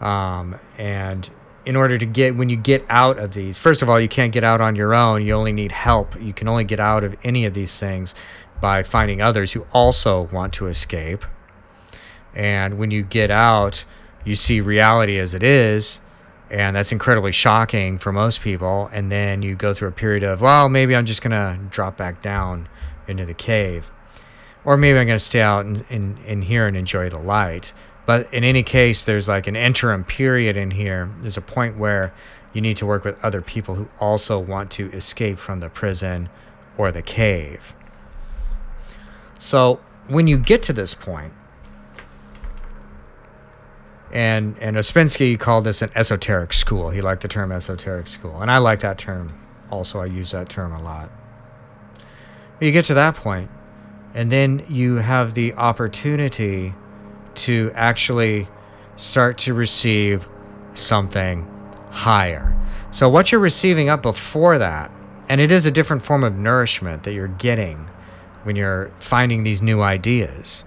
Um, 0.00 0.58
and 0.76 1.30
in 1.64 1.76
order 1.76 1.98
to 1.98 2.06
get, 2.06 2.34
when 2.34 2.48
you 2.48 2.56
get 2.56 2.84
out 2.88 3.20
of 3.20 3.34
these, 3.34 3.58
first 3.58 3.80
of 3.80 3.88
all, 3.88 4.00
you 4.00 4.08
can't 4.08 4.32
get 4.32 4.42
out 4.42 4.60
on 4.60 4.74
your 4.74 4.92
own. 4.92 5.24
You 5.24 5.34
only 5.34 5.52
need 5.52 5.70
help. 5.70 6.20
You 6.20 6.32
can 6.32 6.48
only 6.48 6.64
get 6.64 6.80
out 6.80 7.04
of 7.04 7.14
any 7.22 7.44
of 7.44 7.54
these 7.54 7.78
things 7.78 8.16
by 8.62 8.82
finding 8.82 9.20
others 9.20 9.52
who 9.52 9.66
also 9.74 10.22
want 10.32 10.54
to 10.54 10.68
escape. 10.68 11.26
And 12.34 12.78
when 12.78 12.90
you 12.90 13.02
get 13.02 13.30
out, 13.30 13.84
you 14.24 14.34
see 14.34 14.62
reality 14.62 15.18
as 15.18 15.34
it 15.34 15.42
is. 15.42 16.00
And 16.50 16.74
that's 16.74 16.92
incredibly 16.92 17.32
shocking 17.32 17.98
for 17.98 18.12
most 18.12 18.40
people. 18.40 18.88
And 18.90 19.12
then 19.12 19.42
you 19.42 19.54
go 19.54 19.74
through 19.74 19.88
a 19.88 19.92
period 19.92 20.22
of, 20.22 20.40
well, 20.40 20.70
maybe 20.70 20.96
I'm 20.96 21.04
just 21.04 21.20
going 21.20 21.32
to 21.32 21.62
drop 21.68 21.98
back 21.98 22.22
down 22.22 22.68
into 23.06 23.26
the 23.26 23.34
cave 23.34 23.92
or 24.64 24.76
maybe 24.76 24.98
I'm 24.98 25.06
going 25.06 25.18
to 25.18 25.24
stay 25.24 25.40
out 25.40 25.66
in, 25.66 25.84
in, 25.90 26.18
in 26.26 26.42
here 26.42 26.66
and 26.66 26.76
enjoy 26.76 27.08
the 27.08 27.18
light. 27.18 27.72
But 28.06 28.32
in 28.32 28.44
any 28.44 28.62
case, 28.62 29.04
there's 29.04 29.28
like 29.28 29.46
an 29.46 29.56
interim 29.56 30.04
period 30.04 30.56
in 30.56 30.72
here. 30.72 31.10
There's 31.20 31.36
a 31.36 31.42
point 31.42 31.78
where 31.78 32.12
you 32.52 32.60
need 32.60 32.76
to 32.78 32.86
work 32.86 33.04
with 33.04 33.22
other 33.24 33.40
people 33.40 33.76
who 33.76 33.88
also 34.00 34.38
want 34.38 34.70
to 34.72 34.90
escape 34.92 35.38
from 35.38 35.60
the 35.60 35.68
prison 35.68 36.28
or 36.76 36.92
the 36.92 37.02
cave. 37.02 37.74
So 39.42 39.80
when 40.06 40.28
you 40.28 40.38
get 40.38 40.62
to 40.64 40.72
this 40.72 40.94
point, 40.94 41.32
and 44.12 44.56
and 44.60 44.76
Ouspensky 44.76 45.36
called 45.36 45.64
this 45.64 45.82
an 45.82 45.90
esoteric 45.96 46.52
school. 46.52 46.90
He 46.90 47.00
liked 47.00 47.22
the 47.22 47.28
term 47.28 47.50
esoteric 47.50 48.06
school, 48.06 48.40
and 48.40 48.52
I 48.52 48.58
like 48.58 48.78
that 48.80 48.98
term. 48.98 49.36
Also, 49.68 49.98
I 49.98 50.04
use 50.04 50.30
that 50.30 50.48
term 50.48 50.70
a 50.72 50.80
lot. 50.80 51.10
When 52.58 52.66
you 52.66 52.72
get 52.72 52.84
to 52.84 52.94
that 52.94 53.16
point, 53.16 53.50
and 54.14 54.30
then 54.30 54.64
you 54.68 54.96
have 54.96 55.34
the 55.34 55.54
opportunity 55.54 56.74
to 57.34 57.72
actually 57.74 58.46
start 58.94 59.38
to 59.38 59.54
receive 59.54 60.28
something 60.74 61.50
higher. 61.90 62.56
So, 62.92 63.08
what 63.08 63.32
you're 63.32 63.40
receiving 63.40 63.88
up 63.88 64.02
before 64.02 64.58
that, 64.58 64.92
and 65.28 65.40
it 65.40 65.50
is 65.50 65.66
a 65.66 65.72
different 65.72 66.04
form 66.04 66.22
of 66.22 66.36
nourishment 66.36 67.02
that 67.02 67.12
you're 67.12 67.26
getting 67.26 67.88
when 68.44 68.56
you're 68.56 68.90
finding 68.98 69.42
these 69.42 69.62
new 69.62 69.82
ideas, 69.82 70.64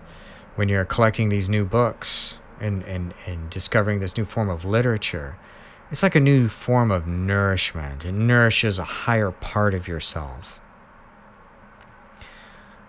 when 0.55 0.69
you're 0.69 0.85
collecting 0.85 1.29
these 1.29 1.49
new 1.49 1.65
books 1.65 2.39
and, 2.59 2.83
and, 2.85 3.13
and 3.25 3.49
discovering 3.49 3.99
this 3.99 4.17
new 4.17 4.25
form 4.25 4.49
of 4.49 4.65
literature. 4.65 5.37
It's 5.91 6.01
like 6.01 6.15
a 6.15 6.19
new 6.19 6.47
form 6.47 6.91
of 6.91 7.05
nourishment. 7.05 8.05
It 8.05 8.13
nourishes 8.13 8.79
a 8.79 8.83
higher 8.83 9.31
part 9.31 9.73
of 9.73 9.87
yourself. 9.87 10.61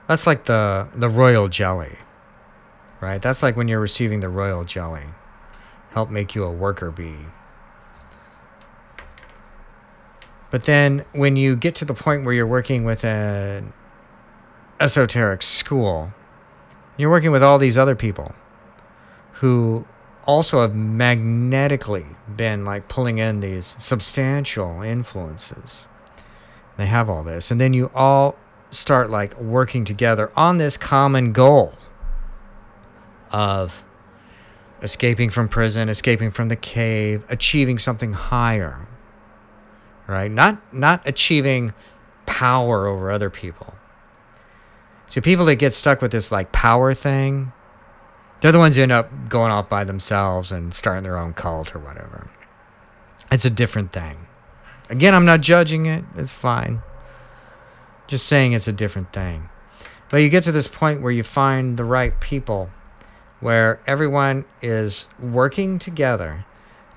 That's 0.09 0.27
like 0.27 0.45
the 0.45 0.89
the 0.95 1.09
royal 1.09 1.49
jelly, 1.49 1.97
right? 3.01 3.21
That's 3.21 3.43
like 3.43 3.57
when 3.57 3.69
you're 3.69 3.81
receiving 3.81 4.21
the 4.21 4.29
royal 4.29 4.65
jelly. 4.65 5.03
Help 5.91 6.11
make 6.11 6.35
you 6.35 6.45
a 6.45 6.51
worker 6.51 6.91
bee. 6.91 7.27
But 10.51 10.65
then 10.65 11.05
when 11.13 11.37
you 11.37 11.57
get 11.57 11.75
to 11.77 11.85
the 11.85 11.95
point 11.95 12.25
where 12.25 12.33
you're 12.33 12.47
working 12.47 12.85
with 12.85 13.05
an 13.05 13.73
esoteric 14.81 15.43
school, 15.43 16.13
you're 16.97 17.11
working 17.11 17.31
with 17.31 17.43
all 17.43 17.59
these 17.59 17.79
other 17.79 17.95
people 17.95 18.35
who 19.35 19.87
also 20.27 20.61
have 20.61 20.75
magnetically 20.75 22.07
been 22.35 22.65
like 22.65 22.89
pulling 22.89 23.19
in 23.19 23.41
these 23.41 23.77
substantial 23.79 24.83
influences. 24.83 25.89
They 26.77 26.87
have 26.87 27.09
all 27.09 27.23
this. 27.23 27.51
And 27.51 27.61
then 27.61 27.73
you 27.73 27.91
all 27.95 28.37
start 28.71 29.11
like 29.11 29.39
working 29.41 29.85
together 29.85 30.31
on 30.37 30.57
this 30.57 30.77
common 30.77 31.33
goal 31.33 31.75
of 33.31 33.85
escaping 34.83 35.31
from 35.31 35.49
prison, 35.49 35.89
escaping 35.89 36.31
from 36.31 36.49
the 36.49 36.57
cave, 36.57 37.25
achieving 37.29 37.79
something 37.79 38.13
higher. 38.13 38.87
Right? 40.07 40.31
Not 40.31 40.73
not 40.73 41.03
achieving 41.05 41.73
power 42.27 42.87
over 42.87 43.11
other 43.11 43.31
people. 43.31 43.75
So 45.09 45.21
people 45.21 45.45
that 45.47 45.57
get 45.57 45.75
stuck 45.75 46.03
with 46.03 46.13
this 46.13 46.33
like 46.33 46.53
power 46.53 46.95
thing, 46.95 47.53
they're 48.41 48.53
the 48.53 48.59
ones 48.59 48.77
who 48.77 48.83
end 48.83 48.93
up 48.93 49.29
going 49.29 49.51
off 49.53 49.69
by 49.69 49.85
themselves 49.85 50.53
and 50.53 50.75
starting 50.75 51.05
their 51.05 51.19
own 51.19 51.33
cult 51.33 51.75
or 51.75 51.79
whatever. 51.79 52.29
It's 53.31 53.45
a 53.45 53.51
different 53.51 53.93
thing. 53.93 54.27
Again, 54.89 55.15
I'm 55.15 55.25
not 55.25 55.41
judging 55.41 55.87
it. 55.87 56.05
It's 56.17 56.33
fine. 56.33 56.83
Just 58.07 58.27
saying 58.27 58.53
it's 58.53 58.69
a 58.69 58.73
different 58.73 59.13
thing. 59.13 59.49
But 60.11 60.19
you 60.19 60.29
get 60.29 60.45
to 60.45 60.53
this 60.53 60.69
point 60.69 61.03
where 61.03 61.11
you 61.11 61.23
find 61.23 61.77
the 61.77 61.85
right 61.85 62.19
people 62.21 62.71
where 63.41 63.81
everyone 63.87 64.45
is 64.63 65.09
working 65.19 65.79
together 65.79 66.45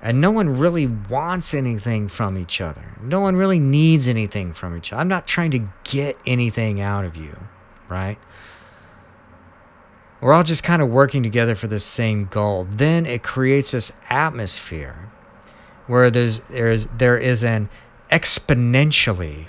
and 0.02 0.20
no 0.20 0.30
one 0.30 0.58
really 0.58 0.86
wants 0.86 1.52
anything 1.52 2.08
from 2.08 2.38
each 2.38 2.60
other. 2.60 2.96
No 3.02 3.20
one 3.20 3.36
really 3.36 3.58
needs 3.58 4.08
anything 4.08 4.54
from 4.54 4.76
each 4.76 4.92
other. 4.92 5.00
I'm 5.00 5.08
not 5.08 5.26
trying 5.26 5.50
to 5.50 5.68
get 5.84 6.16
anything 6.24 6.80
out 6.80 7.04
of 7.04 7.16
you, 7.16 7.36
right? 7.90 8.18
We're 10.20 10.32
all 10.32 10.44
just 10.44 10.62
kind 10.62 10.82
of 10.82 10.88
working 10.88 11.22
together 11.22 11.54
for 11.54 11.66
the 11.66 11.78
same 11.78 12.26
goal. 12.26 12.66
Then 12.70 13.06
it 13.06 13.22
creates 13.22 13.70
this 13.72 13.92
atmosphere 14.08 15.10
where 15.86 16.10
there's 16.10 16.40
there's 16.50 16.86
there 16.86 17.18
is 17.18 17.42
an 17.42 17.68
exponentially 18.10 19.46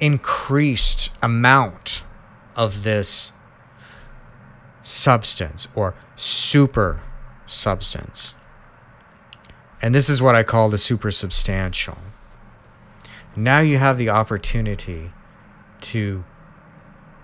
increased 0.00 1.10
amount 1.22 2.04
of 2.56 2.82
this 2.82 3.32
substance 4.82 5.68
or 5.74 5.94
super 6.16 7.00
substance. 7.46 8.34
And 9.80 9.94
this 9.94 10.08
is 10.08 10.20
what 10.20 10.34
I 10.34 10.42
call 10.42 10.68
the 10.68 10.78
super 10.78 11.10
substantial. 11.10 11.98
Now 13.36 13.60
you 13.60 13.78
have 13.78 13.96
the 13.96 14.08
opportunity 14.08 15.12
to 15.82 16.24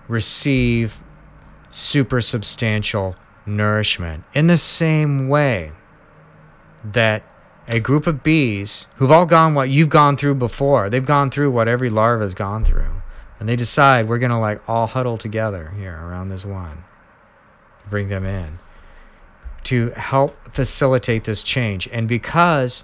receive 0.07 1.01
super 1.69 2.21
substantial 2.21 3.15
nourishment 3.45 4.23
in 4.33 4.47
the 4.47 4.57
same 4.57 5.27
way 5.27 5.71
that 6.83 7.23
a 7.67 7.79
group 7.79 8.05
of 8.07 8.23
bees 8.23 8.87
who've 8.97 9.11
all 9.11 9.25
gone 9.25 9.55
what 9.55 9.69
you've 9.69 9.89
gone 9.89 10.15
through 10.17 10.35
before, 10.35 10.89
they've 10.89 11.05
gone 11.05 11.31
through 11.31 11.51
what 11.51 11.67
every 11.67 11.89
larva's 11.89 12.33
gone 12.33 12.63
through. 12.63 13.01
And 13.39 13.49
they 13.49 13.55
decide 13.55 14.07
we're 14.07 14.19
going 14.19 14.31
to 14.31 14.37
like 14.37 14.61
all 14.69 14.87
huddle 14.87 15.17
together 15.17 15.73
here 15.77 15.95
around 15.95 16.29
this 16.29 16.45
one 16.45 16.83
bring 17.89 18.07
them 18.07 18.25
in 18.25 18.59
to 19.63 19.91
help 19.91 20.35
facilitate 20.53 21.23
this 21.23 21.43
change. 21.43 21.87
And 21.91 22.07
because, 22.07 22.83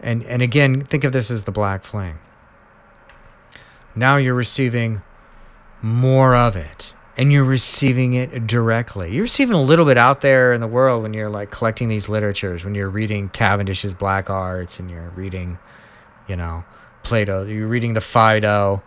and, 0.00 0.24
and 0.24 0.42
again, 0.42 0.84
think 0.84 1.04
of 1.04 1.12
this 1.12 1.30
as 1.30 1.44
the 1.44 1.52
black 1.52 1.84
flame. 1.84 2.18
Now 3.94 4.16
you're 4.16 4.34
receiving 4.34 5.02
more 5.82 6.34
of 6.34 6.56
it 6.56 6.94
and 7.16 7.32
you're 7.32 7.44
receiving 7.44 8.12
it 8.14 8.46
directly. 8.46 9.14
You're 9.14 9.22
receiving 9.22 9.56
a 9.56 9.62
little 9.62 9.86
bit 9.86 9.96
out 9.96 10.20
there 10.20 10.52
in 10.52 10.60
the 10.60 10.66
world 10.66 11.02
when 11.02 11.14
you're 11.14 11.30
like 11.30 11.50
collecting 11.50 11.88
these 11.88 12.08
literatures, 12.08 12.64
when 12.64 12.74
you're 12.74 12.90
reading 12.90 13.30
Cavendish's 13.30 13.94
Black 13.94 14.28
Arts 14.28 14.78
and 14.78 14.90
you're 14.90 15.10
reading, 15.10 15.58
you 16.28 16.36
know, 16.36 16.64
Plato, 17.02 17.44
you're 17.44 17.68
reading 17.68 17.94
the 17.94 18.00
Phaedo, 18.00 18.82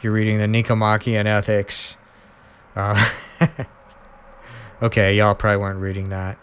you're 0.00 0.12
reading 0.12 0.38
the 0.38 0.46
Nicomachean 0.46 1.26
Ethics. 1.26 1.96
Uh, 2.76 3.10
okay, 4.82 5.16
y'all 5.16 5.34
probably 5.34 5.56
weren't 5.56 5.80
reading 5.80 6.10
that. 6.10 6.38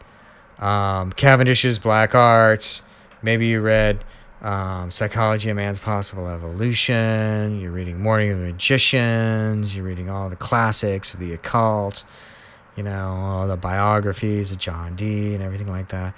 Um, 0.59 1.13
Cavendish's 1.13 1.79
Black 1.79 2.13
Arts. 2.13 2.81
Maybe 3.21 3.47
you 3.47 3.61
read 3.61 4.03
um, 4.41 4.89
Psychology 4.89 5.49
of 5.49 5.55
Man's 5.55 5.79
Possible 5.79 6.27
Evolution. 6.27 7.59
You're 7.59 7.71
reading 7.71 7.99
Morning 7.99 8.31
of 8.31 8.39
the 8.39 8.45
Magicians. 8.45 9.75
You're 9.75 9.85
reading 9.85 10.09
all 10.09 10.29
the 10.29 10.35
classics 10.35 11.13
of 11.13 11.19
the 11.19 11.33
occult. 11.33 12.03
You 12.75 12.83
know, 12.83 13.15
all 13.15 13.47
the 13.47 13.57
biographies 13.57 14.51
of 14.51 14.57
John 14.57 14.95
Dee 14.95 15.33
and 15.33 15.43
everything 15.43 15.67
like 15.67 15.89
that. 15.89 16.17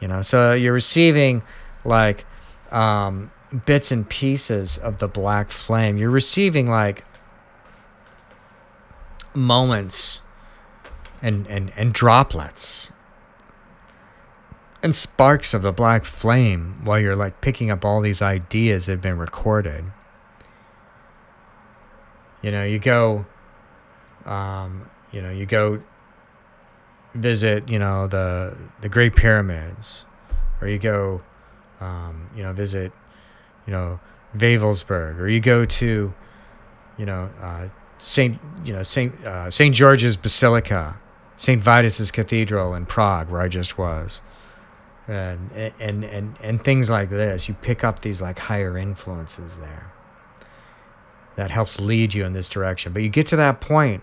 You 0.00 0.08
know, 0.08 0.22
so 0.22 0.52
you're 0.52 0.72
receiving 0.72 1.42
like 1.84 2.24
um, 2.70 3.30
bits 3.66 3.90
and 3.90 4.08
pieces 4.08 4.78
of 4.78 4.98
the 4.98 5.08
black 5.08 5.50
flame. 5.50 5.96
You're 5.96 6.10
receiving 6.10 6.68
like 6.68 7.04
moments 9.34 10.22
and, 11.22 11.46
and, 11.48 11.72
and 11.76 11.92
droplets 11.92 12.92
and 14.84 14.94
sparks 14.94 15.54
of 15.54 15.62
the 15.62 15.72
black 15.72 16.04
flame 16.04 16.78
while 16.84 17.00
you're 17.00 17.16
like 17.16 17.40
picking 17.40 17.70
up 17.70 17.86
all 17.86 18.02
these 18.02 18.20
ideas 18.20 18.84
that 18.84 18.92
have 18.92 19.00
been 19.00 19.16
recorded. 19.16 19.82
You 22.42 22.50
know, 22.50 22.64
you 22.64 22.78
go, 22.78 23.24
um, 24.26 24.90
you 25.10 25.22
know, 25.22 25.30
you 25.30 25.46
go 25.46 25.82
visit, 27.14 27.66
you 27.66 27.78
know, 27.78 28.06
the 28.06 28.58
the 28.82 28.90
Great 28.90 29.16
Pyramids, 29.16 30.04
or 30.60 30.68
you 30.68 30.78
go, 30.78 31.22
um, 31.80 32.28
you 32.36 32.42
know, 32.42 32.52
visit, 32.52 32.92
you 33.66 33.72
know, 33.72 34.00
Wewelsburg, 34.36 35.18
or 35.18 35.28
you 35.28 35.40
go 35.40 35.64
to, 35.64 36.12
you 36.98 37.06
know, 37.06 37.30
uh, 37.40 37.68
Saint, 37.96 38.38
you 38.66 38.74
know, 38.74 38.82
Saint 38.82 39.14
uh, 39.24 39.50
Saint 39.50 39.74
George's 39.74 40.18
Basilica, 40.18 40.98
Saint 41.38 41.62
Vitus's 41.62 42.10
Cathedral 42.10 42.74
in 42.74 42.84
Prague, 42.84 43.30
where 43.30 43.40
I 43.40 43.48
just 43.48 43.78
was 43.78 44.20
and 45.06 45.50
and 45.52 46.04
and 46.04 46.36
and 46.40 46.64
things 46.64 46.88
like 46.88 47.10
this 47.10 47.46
you 47.46 47.54
pick 47.54 47.84
up 47.84 48.00
these 48.00 48.22
like 48.22 48.38
higher 48.38 48.78
influences 48.78 49.58
there 49.58 49.92
that 51.36 51.50
helps 51.50 51.80
lead 51.80 52.14
you 52.14 52.24
in 52.24 52.32
this 52.32 52.48
direction. 52.48 52.92
But 52.92 53.02
you 53.02 53.08
get 53.08 53.26
to 53.28 53.36
that 53.36 53.60
point 53.60 54.02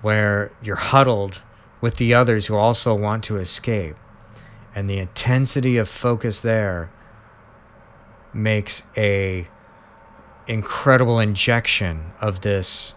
where 0.00 0.52
you're 0.62 0.76
huddled 0.76 1.42
with 1.80 1.96
the 1.96 2.14
others 2.14 2.46
who 2.46 2.54
also 2.54 2.94
want 2.94 3.24
to 3.24 3.36
escape. 3.36 3.96
And 4.74 4.88
the 4.88 4.98
intensity 4.98 5.76
of 5.76 5.88
focus 5.88 6.40
there 6.40 6.90
makes 8.32 8.82
a 8.96 9.48
incredible 10.46 11.18
injection 11.18 12.12
of 12.20 12.42
this 12.42 12.94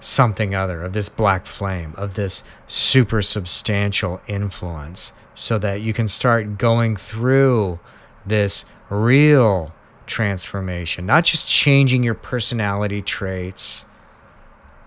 something 0.00 0.54
other 0.54 0.82
of 0.82 0.92
this 0.92 1.08
black 1.08 1.46
flame 1.46 1.94
of 1.96 2.14
this 2.14 2.42
super 2.66 3.22
substantial 3.22 4.20
influence 4.26 5.12
so 5.34 5.58
that 5.58 5.80
you 5.80 5.92
can 5.92 6.08
start 6.08 6.58
going 6.58 6.96
through 6.96 7.78
this 8.24 8.64
real 8.90 9.74
transformation, 10.06 11.06
not 11.06 11.24
just 11.24 11.46
changing 11.48 12.02
your 12.02 12.14
personality 12.14 13.02
traits, 13.02 13.86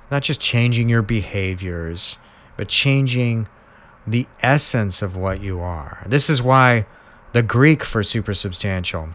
not 0.09 0.23
just 0.23 0.39
changing 0.39 0.89
your 0.89 1.01
behaviors, 1.01 2.17
but 2.57 2.67
changing 2.67 3.47
the 4.07 4.25
essence 4.41 5.01
of 5.01 5.15
what 5.15 5.41
you 5.41 5.59
are. 5.59 6.03
This 6.07 6.29
is 6.29 6.41
why 6.41 6.85
the 7.33 7.43
Greek 7.43 7.83
for 7.83 8.01
supersubstantial, 8.01 9.13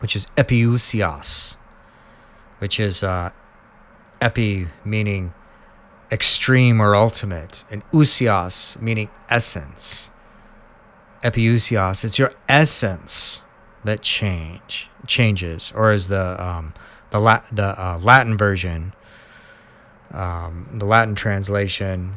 which 0.00 0.14
is 0.14 0.26
epiousios, 0.36 1.56
which 2.58 2.78
is 2.78 3.02
uh, 3.02 3.30
epi 4.22 4.68
meaning 4.84 5.34
extreme 6.10 6.80
or 6.80 6.94
ultimate, 6.94 7.64
and 7.70 7.82
ousios 7.90 8.80
meaning 8.80 9.10
essence 9.28 10.10
epiousios. 11.22 12.04
It's 12.04 12.18
your 12.18 12.32
essence 12.48 13.42
that 13.84 14.02
change 14.02 14.90
changes, 15.06 15.72
or 15.74 15.90
as 15.90 16.08
the 16.08 16.42
um, 16.42 16.74
the 17.10 17.18
La- 17.18 17.42
the 17.50 17.80
uh, 17.80 17.98
Latin 18.00 18.36
version, 18.36 18.94
um, 20.12 20.68
the 20.72 20.84
Latin 20.84 21.14
translation, 21.14 22.16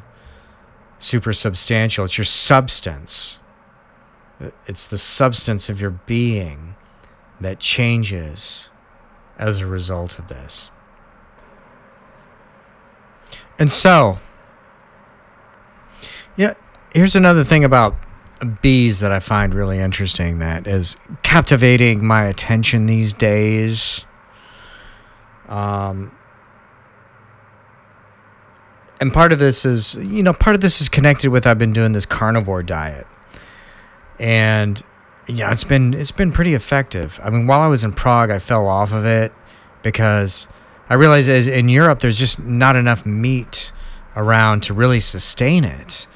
super 1.00 1.34
substantial. 1.34 2.06
It's 2.06 2.18
your 2.18 2.26
substance. 2.26 3.40
It's 4.68 4.86
the 4.86 4.98
substance 4.98 5.70
of 5.70 5.80
your 5.80 5.92
being 5.92 6.76
that 7.40 7.60
changes 7.60 8.70
as 9.38 9.60
a 9.60 9.66
result 9.66 10.20
of 10.20 10.28
this. 10.28 10.72
And 13.58 13.72
so, 13.72 14.20
yeah, 16.36 16.54
here's 16.94 17.16
another 17.16 17.44
thing 17.44 17.64
about 17.64 17.96
bees 18.62 19.00
that 19.00 19.12
I 19.12 19.20
find 19.20 19.54
really 19.54 19.80
interesting 19.80 20.40
that 20.40 20.68
is 20.68 20.98
captivating 21.24 22.06
my 22.06 22.26
attention 22.26 22.86
these 22.86 23.14
days. 23.14 24.06
Um, 25.48 26.12
and 29.00 29.14
part 29.14 29.32
of 29.32 29.40
this 29.40 29.66
is, 29.66 29.96
you 29.96 30.24
know, 30.24 30.34
part 30.34 30.56
of 30.56 30.62
this 30.62 30.82
is 30.82 30.90
connected 30.90 31.30
with 31.30 31.46
I've 31.46 31.60
been 31.60 31.74
doing 31.74 31.92
this 31.92 32.06
carnivore 32.06 32.64
diet, 32.64 33.08
and 34.20 34.82
yeah, 35.28 35.52
it's 35.52 35.64
been 35.64 35.94
it's 35.94 36.12
been 36.12 36.32
pretty 36.32 36.54
effective. 36.54 37.20
I 37.24 37.30
mean, 37.30 37.48
while 37.48 37.62
I 37.62 37.68
was 37.68 37.84
in 37.84 37.94
Prague, 37.94 38.32
I 38.32 38.40
fell 38.40 38.68
off 38.68 38.94
of 38.94 39.06
it 39.06 39.34
because 39.84 40.48
I 40.90 40.94
realize 40.94 41.28
as 41.30 41.48
in 41.48 41.70
Europe 41.70 42.00
there's 42.00 42.20
just 42.20 42.40
not 42.40 42.76
enough 42.76 43.06
meat 43.06 43.72
around 44.16 44.64
to 44.64 44.74
really 44.74 45.00
sustain 45.00 45.66
it. 45.66 46.08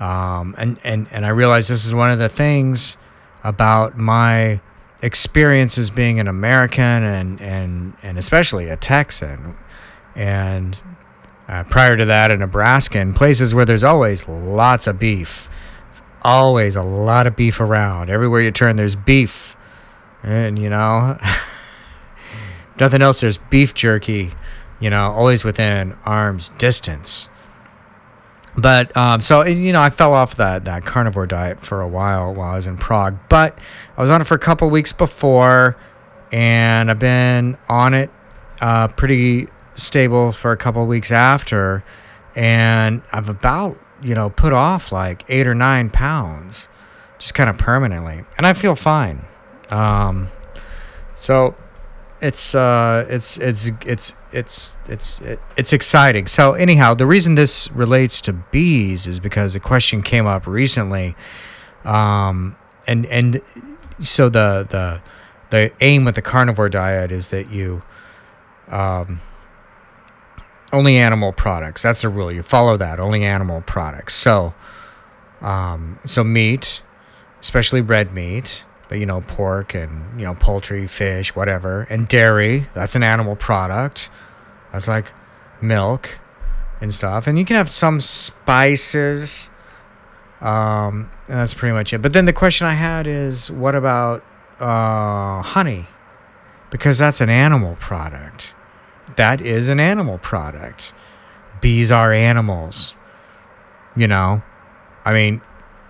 Um, 0.00 0.54
and, 0.58 0.78
and, 0.82 1.06
and 1.10 1.24
I 1.24 1.28
realize 1.28 1.68
this 1.68 1.84
is 1.84 1.94
one 1.94 2.10
of 2.10 2.18
the 2.18 2.28
things 2.28 2.96
about 3.44 3.96
my 3.96 4.60
experience 5.00 5.78
as 5.78 5.90
being 5.90 6.20
an 6.20 6.28
American 6.28 6.82
and, 6.84 7.40
and, 7.40 7.94
and 8.02 8.18
especially 8.18 8.68
a 8.68 8.76
Texan. 8.76 9.56
And 10.14 10.78
uh, 11.48 11.64
prior 11.64 11.96
to 11.96 12.04
that, 12.04 12.30
a 12.30 12.36
Nebraskan, 12.36 13.14
places 13.14 13.54
where 13.54 13.64
there's 13.64 13.84
always 13.84 14.26
lots 14.28 14.86
of 14.86 14.98
beef. 14.98 15.48
There's 15.84 16.02
always 16.22 16.76
a 16.76 16.82
lot 16.82 17.26
of 17.26 17.36
beef 17.36 17.60
around. 17.60 18.10
Everywhere 18.10 18.40
you 18.40 18.50
turn, 18.50 18.76
there's 18.76 18.96
beef. 18.96 19.56
And, 20.22 20.58
you 20.58 20.70
know, 20.70 21.18
nothing 22.80 23.02
else, 23.02 23.20
there's 23.20 23.38
beef 23.38 23.74
jerky, 23.74 24.32
you 24.80 24.90
know, 24.90 25.12
always 25.12 25.44
within 25.44 25.96
arm's 26.04 26.50
distance. 26.58 27.28
But 28.56 28.94
um, 28.96 29.20
so 29.20 29.44
you 29.44 29.72
know, 29.72 29.80
I 29.80 29.90
fell 29.90 30.12
off 30.12 30.36
that 30.36 30.64
that 30.66 30.84
carnivore 30.84 31.26
diet 31.26 31.60
for 31.60 31.80
a 31.80 31.88
while 31.88 32.34
while 32.34 32.52
I 32.52 32.56
was 32.56 32.66
in 32.66 32.76
Prague. 32.76 33.16
But 33.28 33.58
I 33.96 34.00
was 34.00 34.10
on 34.10 34.20
it 34.20 34.26
for 34.26 34.34
a 34.34 34.38
couple 34.38 34.68
weeks 34.68 34.92
before, 34.92 35.76
and 36.30 36.90
I've 36.90 36.98
been 36.98 37.56
on 37.68 37.94
it 37.94 38.10
uh, 38.60 38.88
pretty 38.88 39.48
stable 39.74 40.32
for 40.32 40.52
a 40.52 40.56
couple 40.56 40.86
weeks 40.86 41.10
after, 41.10 41.82
and 42.36 43.02
I've 43.10 43.30
about 43.30 43.78
you 44.02 44.14
know 44.14 44.28
put 44.28 44.52
off 44.52 44.92
like 44.92 45.24
eight 45.28 45.46
or 45.46 45.54
nine 45.54 45.88
pounds, 45.88 46.68
just 47.18 47.32
kind 47.32 47.48
of 47.48 47.56
permanently, 47.56 48.24
and 48.36 48.46
I 48.46 48.52
feel 48.52 48.74
fine. 48.74 49.24
Um, 49.70 50.28
so 51.14 51.56
it's 52.22 52.54
uh 52.54 53.04
it's 53.08 53.36
it's 53.38 53.70
it's 53.84 54.14
it's 54.32 54.76
it's 54.88 55.20
it's 55.56 55.72
exciting. 55.72 56.28
So 56.28 56.54
anyhow 56.54 56.94
the 56.94 57.06
reason 57.06 57.34
this 57.34 57.70
relates 57.72 58.20
to 58.22 58.32
bees 58.32 59.06
is 59.08 59.18
because 59.18 59.56
a 59.56 59.60
question 59.60 60.02
came 60.02 60.26
up 60.26 60.46
recently 60.46 61.16
um 61.84 62.56
and 62.86 63.06
and 63.06 63.42
so 63.98 64.28
the 64.28 64.66
the 64.70 65.00
the 65.50 65.72
aim 65.80 66.04
with 66.04 66.14
the 66.14 66.22
carnivore 66.22 66.68
diet 66.68 67.10
is 67.10 67.30
that 67.30 67.50
you 67.50 67.82
um 68.68 69.20
only 70.72 70.96
animal 70.96 71.32
products. 71.32 71.82
That's 71.82 72.00
the 72.00 72.08
rule. 72.08 72.32
You 72.32 72.42
follow 72.42 72.78
that 72.78 72.98
only 72.98 73.24
animal 73.24 73.62
products. 73.62 74.14
So 74.14 74.54
um 75.40 75.98
so 76.06 76.22
meat 76.22 76.82
especially 77.40 77.80
red 77.80 78.14
meat 78.14 78.64
you 78.92 79.06
know 79.06 79.20
pork 79.22 79.74
and 79.74 80.20
you 80.20 80.26
know 80.26 80.34
poultry 80.34 80.86
fish 80.86 81.34
whatever 81.34 81.86
and 81.90 82.08
dairy 82.08 82.68
that's 82.74 82.94
an 82.94 83.02
animal 83.02 83.36
product. 83.36 84.10
That's 84.72 84.88
like 84.88 85.06
milk 85.60 86.18
and 86.80 86.92
stuff. 86.92 87.26
And 87.26 87.38
you 87.38 87.44
can 87.44 87.56
have 87.56 87.68
some 87.68 88.00
spices 88.00 89.50
um 90.40 91.10
and 91.28 91.38
that's 91.38 91.54
pretty 91.54 91.72
much 91.72 91.92
it. 91.92 91.98
But 91.98 92.12
then 92.12 92.24
the 92.24 92.32
question 92.32 92.66
i 92.66 92.74
had 92.74 93.06
is 93.06 93.50
what 93.50 93.74
about 93.74 94.24
uh 94.60 95.42
honey? 95.42 95.86
Because 96.70 96.98
that's 96.98 97.20
an 97.20 97.28
animal 97.28 97.76
product. 97.76 98.54
That 99.16 99.40
is 99.40 99.68
an 99.68 99.78
animal 99.78 100.18
product. 100.18 100.92
Bees 101.60 101.92
are 101.92 102.12
animals 102.12 102.94
you 103.96 104.08
know? 104.08 104.42
I 105.04 105.12
mean 105.12 105.42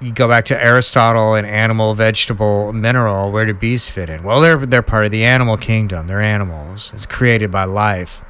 you 0.03 0.13
go 0.13 0.29
back 0.29 0.45
to 0.47 0.63
Aristotle 0.63 1.35
and 1.35 1.47
animal, 1.47 1.95
vegetable, 1.95 2.73
mineral. 2.73 3.31
Where 3.31 3.47
do 3.47 3.55
bees 3.55 3.89
fit 3.89 4.11
in? 4.11 4.23
Well, 4.23 4.41
they're 4.41 4.57
they're 4.57 4.83
part 4.83 5.05
of 5.05 5.11
the 5.11 5.25
animal 5.25 5.57
kingdom. 5.57 6.09
They're 6.09 6.21
animals. 6.21 6.91
It's 6.95 7.07
created 7.07 7.51
by 7.51 7.65
life. 7.65 8.25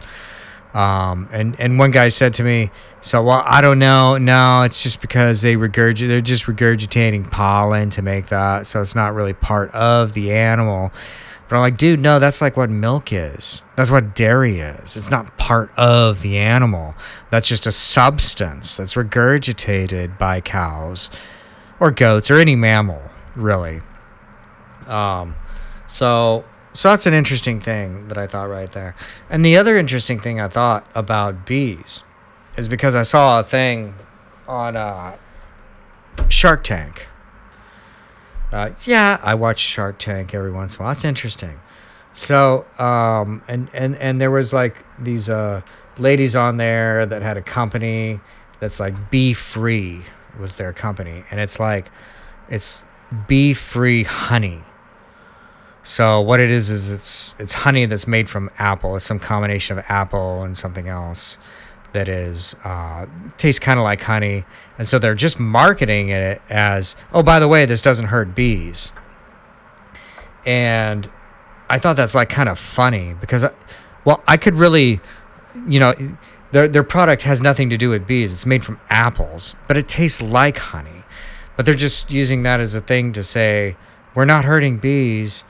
Um, 0.75 1.29
and 1.33 1.59
and 1.59 1.79
one 1.79 1.91
guy 1.91 2.09
said 2.09 2.35
to 2.35 2.45
me, 2.45 2.71
"So 3.01 3.23
well, 3.23 3.43
I 3.47 3.61
don't 3.61 3.79
know. 3.79 4.19
No, 4.19 4.63
it's 4.63 4.83
just 4.83 5.01
because 5.01 5.41
they 5.41 5.57
regurgitate. 5.57 6.09
They're 6.09 6.21
just 6.21 6.47
regurgitating 6.47 7.31
pollen 7.31 7.91
to 7.91 8.03
make 8.03 8.27
that. 8.27 8.67
So 8.67 8.81
it's 8.81 8.95
not 8.95 9.15
really 9.15 9.35
part 9.35 9.71
of 9.73 10.13
the 10.13 10.33
animal." 10.33 10.93
But 11.49 11.57
I'm 11.57 11.63
like, 11.63 11.77
dude, 11.77 12.01
no, 12.01 12.19
that's 12.19 12.41
like 12.41 12.57
what 12.57 12.71
milk 12.71 13.13
is. 13.13 13.63
That's 13.77 13.91
what 13.91 14.15
dairy 14.15 14.61
is. 14.61 14.97
It's 14.97 15.11
not 15.11 15.37
part 15.37 15.71
of 15.77 16.23
the 16.23 16.39
animal. 16.39 16.95
That's 17.29 17.47
just 17.47 17.67
a 17.67 17.73
substance 17.73 18.79
that's 18.79 18.95
regurgitated 18.95 20.17
by 20.17 20.41
cows 20.41 21.11
or 21.83 21.91
goats 21.91 22.31
or 22.31 22.39
any 22.39 22.55
mammal 22.55 23.03
really. 23.35 23.81
Um 24.87 25.35
so 25.89 26.45
so 26.73 26.91
that's 26.91 27.07
an 27.07 27.13
interesting 27.13 27.61
thing 27.61 28.07
that 28.07 28.17
i 28.17 28.27
thought 28.29 28.49
right 28.49 28.71
there. 28.71 28.95
And 29.29 29.45
the 29.45 29.57
other 29.57 29.77
interesting 29.77 30.21
thing 30.21 30.41
i 30.41 30.47
thought 30.47 30.87
about 30.95 31.45
bees 31.45 32.05
is 32.57 32.69
because 32.69 32.95
i 32.95 33.03
saw 33.03 33.41
a 33.41 33.43
thing 33.43 33.97
on 34.47 34.77
uh 34.77 35.17
shark 36.29 36.63
tank. 36.63 37.09
Uh, 38.53 38.71
yeah 38.85 39.19
i 39.25 39.35
watch 39.35 39.59
shark 39.59 39.99
tank 39.99 40.33
every 40.33 40.53
once 40.53 40.77
in 40.77 40.81
a 40.81 40.85
while. 40.85 40.93
It's 40.93 41.05
interesting. 41.05 41.59
So 42.13 42.65
um 42.79 43.43
and 43.49 43.69
and 43.75 43.97
and 43.97 44.21
there 44.21 44.31
was 44.31 44.53
like 44.53 44.85
these 45.01 45.29
uh 45.29 45.63
ladies 45.99 46.37
on 46.37 46.59
there 46.59 47.07
that 47.07 47.23
had 47.23 47.37
a 47.37 47.43
company 47.43 48.21
that's 48.61 48.79
like 48.79 49.11
bee 49.11 49.35
free 49.35 50.03
was 50.39 50.57
their 50.57 50.73
company. 50.73 51.25
And 51.31 51.41
it's 51.41 51.59
like 51.61 51.91
it's 52.49 52.85
bee 53.29 53.55
free 53.55 54.05
honey. 54.05 54.63
So 55.83 56.21
what 56.21 56.39
it 56.41 56.51
is 56.51 56.71
is 56.71 56.91
it's 56.91 57.35
it's 57.39 57.53
honey 57.53 57.87
that's 57.87 58.07
made 58.07 58.31
from 58.31 58.51
apple. 58.59 58.97
It's 58.97 59.05
some 59.05 59.19
combination 59.19 59.79
of 59.79 59.85
apple 59.89 60.43
and 60.43 60.57
something 60.57 60.89
else 60.89 61.39
that 61.93 62.09
is 62.09 62.57
uh, 62.65 63.07
tastes 63.37 63.59
kind 63.59 63.79
of 63.79 63.85
like 63.85 64.01
honey. 64.03 64.45
And 64.79 64.89
so 64.89 64.99
they're 64.99 65.15
just 65.15 65.39
marketing 65.39 66.09
it 66.09 66.41
as 66.49 66.97
oh 67.13 67.23
by 67.23 67.39
the 67.39 67.49
way 67.49 67.67
this 67.67 67.83
doesn't 67.83 68.07
hurt 68.07 68.35
bees. 68.35 68.93
And 70.47 71.11
i 71.73 71.79
thought 71.79 71.97
that's 71.97 72.15
like 72.15 72.29
kind 72.29 72.51
of 72.51 72.59
funny 72.59 73.15
because 73.19 73.43
I, 73.43 73.51
well 74.05 74.23
i 74.29 74.37
could 74.37 74.55
really 74.55 75.01
you 75.67 75.81
know 75.81 75.95
their 76.53 76.69
their 76.69 76.83
product 76.83 77.23
has 77.23 77.41
nothing 77.41 77.69
to 77.71 77.77
do 77.77 77.91
with 77.91 78.07
bees. 78.07 78.33
It's 78.33 78.47
made 78.47 78.65
from 78.65 78.79
apples, 78.89 79.57
but 79.67 79.77
it 79.77 79.89
tastes 79.89 80.23
like 80.23 80.59
honey. 80.59 81.05
But 81.57 81.67
they're 81.67 81.75
just 81.75 82.11
using 82.11 82.43
that 82.45 82.61
as 82.61 82.75
a 82.75 82.81
thing 82.81 83.13
to 83.13 83.23
say 83.23 83.77
we're 84.15 84.25
not 84.25 84.45
hurting 84.45 84.79
bees, 84.79 85.45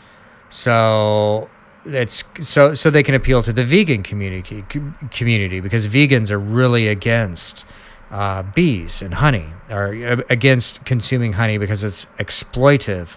so 0.49 1.51
it's 1.85 2.25
so 2.41 2.75
so 2.75 2.91
they 2.91 3.03
can 3.03 3.15
appeal 3.15 3.43
to 3.43 3.53
the 3.53 3.65
vegan 3.65 4.03
community 4.03 4.65
community 5.11 5.61
because 5.61 5.87
vegans 5.87 6.31
are 6.31 6.39
really 6.39 6.87
against 6.87 7.67
uh, 8.11 8.43
bees 8.43 9.03
and 9.03 9.15
honey 9.15 9.47
or 9.71 10.23
against 10.29 10.85
consuming 10.85 11.35
honey 11.35 11.59
because 11.59 11.83
it's 11.83 12.07
exploitive 12.19 13.17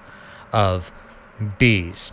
of 0.51 0.91
bees. 1.59 2.11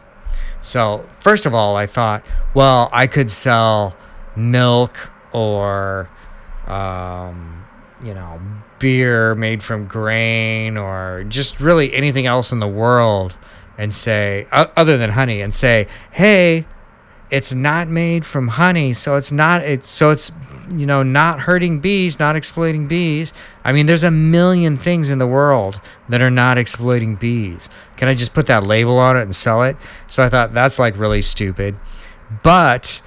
So 0.61 1.07
first 1.21 1.47
of 1.47 1.55
all, 1.55 1.77
I 1.77 1.87
thought, 1.87 2.25
well, 2.55 2.89
I 2.93 3.07
could 3.07 3.31
sell 3.31 3.97
milk 4.37 5.12
or 5.33 6.09
um, 6.67 7.65
you 8.03 8.15
know 8.15 8.41
beer 8.79 9.35
made 9.35 9.63
from 9.63 9.87
grain 9.87 10.77
or 10.77 11.25
just 11.29 11.61
really 11.61 11.95
anything 11.95 12.27
else 12.27 12.53
in 12.53 12.59
the 12.59 12.69
world 12.69 13.37
and 13.79 13.95
say 13.95 14.47
other 14.51 14.99
than 14.99 15.11
honey 15.11 15.41
and 15.41 15.55
say 15.55 15.87
hey 16.11 16.67
it's 17.31 17.55
not 17.55 17.89
made 17.89 18.27
from 18.27 18.49
honey 18.49 18.93
so 18.93 19.15
it's 19.15 19.31
not 19.31 19.63
it's 19.63 19.89
so 19.89 20.11
it's 20.11 20.33
you 20.71 20.87
know 20.87 21.03
not 21.03 21.41
hurting 21.41 21.81
bees 21.81 22.19
not 22.19 22.37
exploiting 22.37 22.87
bees. 22.89 23.33
I 23.65 23.73
mean 23.73 23.87
there's 23.87 24.05
a 24.05 24.11
million 24.11 24.77
things 24.77 25.11
in 25.11 25.19
the 25.19 25.27
world 25.27 25.81
that 26.09 26.23
are 26.23 26.31
not 26.31 26.59
exploiting 26.59 27.17
bees. 27.17 27.69
Can 27.97 28.09
i 28.09 28.15
just 28.15 28.35
put 28.35 28.47
that 28.47 28.65
label 28.65 28.99
on 28.99 29.17
it 29.17 29.23
and 29.23 29.35
sell 29.35 29.63
it? 29.63 29.77
So 30.09 30.23
i 30.23 30.29
thought 30.29 30.55
that's 30.55 30.79
like 30.79 30.97
really 30.97 31.23
stupid. 31.23 31.77
But 32.43 33.03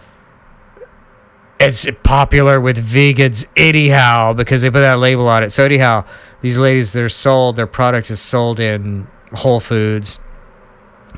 it's 1.59 1.87
popular 2.03 2.59
with 2.59 2.77
vegans 2.77 3.45
anyhow 3.55 4.33
because 4.33 4.61
they 4.61 4.69
put 4.69 4.81
that 4.81 4.99
label 4.99 5.27
on 5.27 5.43
it. 5.43 5.51
So 5.51 5.63
anyhow, 5.63 6.05
these 6.41 6.57
ladies 6.57 6.91
they're 6.91 7.09
sold, 7.09 7.55
their 7.55 7.67
product 7.67 8.11
is 8.11 8.21
sold 8.21 8.59
in 8.59 9.07
Whole 9.33 9.59
Foods, 9.59 10.19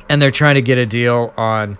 and 0.09 0.21
they're 0.21 0.31
trying 0.31 0.55
to 0.55 0.61
get 0.61 0.77
a 0.77 0.85
deal 0.85 1.33
on 1.37 1.77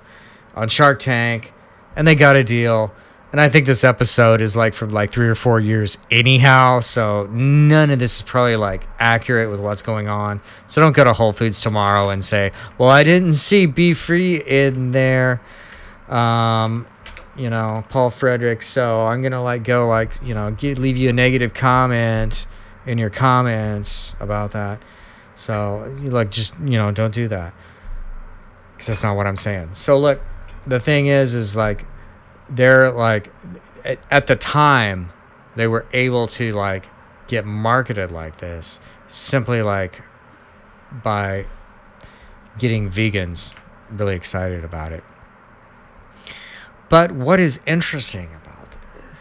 on 0.55 0.67
Shark 0.69 0.99
Tank, 0.99 1.53
and 1.95 2.07
they 2.07 2.15
got 2.15 2.35
a 2.35 2.43
deal, 2.43 2.91
And 3.31 3.41
I 3.41 3.49
think 3.49 3.65
this 3.65 3.83
episode 3.83 4.41
is 4.41 4.55
like 4.55 4.73
from 4.73 4.91
like 4.91 5.11
three 5.11 5.27
or 5.27 5.35
four 5.35 5.59
years 5.59 5.97
anyhow. 6.09 6.79
So 6.79 7.27
none 7.29 7.91
of 7.91 7.99
this 7.99 8.17
is 8.17 8.21
probably 8.21 8.55
like 8.55 8.87
accurate 8.99 9.51
with 9.51 9.59
what's 9.59 9.81
going 9.81 10.07
on. 10.07 10.41
So 10.67 10.81
don't 10.81 10.95
go 10.95 11.03
to 11.03 11.13
Whole 11.13 11.33
Foods 11.33 11.59
tomorrow 11.59 12.09
and 12.09 12.23
say, 12.23 12.51
well, 12.77 12.89
I 12.89 13.03
didn't 13.03 13.33
see 13.33 13.65
Bee 13.65 13.93
Free 13.93 14.37
in 14.37 14.91
there. 14.91 15.41
Um, 16.07 16.87
you 17.37 17.49
know, 17.49 17.83
Paul 17.89 18.09
Frederick. 18.09 18.63
So 18.63 19.05
I'm 19.05 19.21
to 19.31 19.41
like 19.41 19.63
go 19.63 19.87
like, 19.87 20.15
you 20.23 20.33
know, 20.33 20.51
get, 20.51 20.77
leave 20.77 20.97
you 20.97 21.09
a 21.09 21.13
negative 21.13 21.53
comment 21.53 22.47
in 22.85 22.97
your 22.97 23.09
comments 23.09 24.15
about 24.19 24.51
that. 24.51 24.81
So 25.35 25.93
like, 26.01 26.31
just, 26.31 26.57
you 26.59 26.77
know, 26.77 26.91
don't 26.91 27.13
do 27.13 27.27
that. 27.27 27.53
Cause 28.77 28.87
that's 28.87 29.03
not 29.03 29.15
what 29.15 29.27
I'm 29.27 29.37
saying. 29.37 29.69
So 29.73 29.97
look, 29.97 30.21
the 30.65 30.79
thing 30.79 31.07
is, 31.07 31.33
is 31.33 31.55
like, 31.55 31.85
they're 32.49 32.91
like 32.91 33.31
at, 33.83 33.99
at 34.09 34.27
the 34.27 34.35
time 34.35 35.11
they 35.55 35.67
were 35.67 35.85
able 35.93 36.27
to 36.27 36.53
like 36.53 36.87
get 37.27 37.45
marketed 37.45 38.11
like 38.11 38.37
this 38.37 38.79
simply 39.07 39.61
like 39.61 40.01
by 40.91 41.45
getting 42.57 42.89
vegans 42.89 43.53
really 43.89 44.15
excited 44.15 44.63
about 44.63 44.91
it 44.91 45.03
but 46.89 47.11
what 47.11 47.39
is 47.39 47.59
interesting 47.65 48.29
about 48.41 48.69
this 48.95 49.19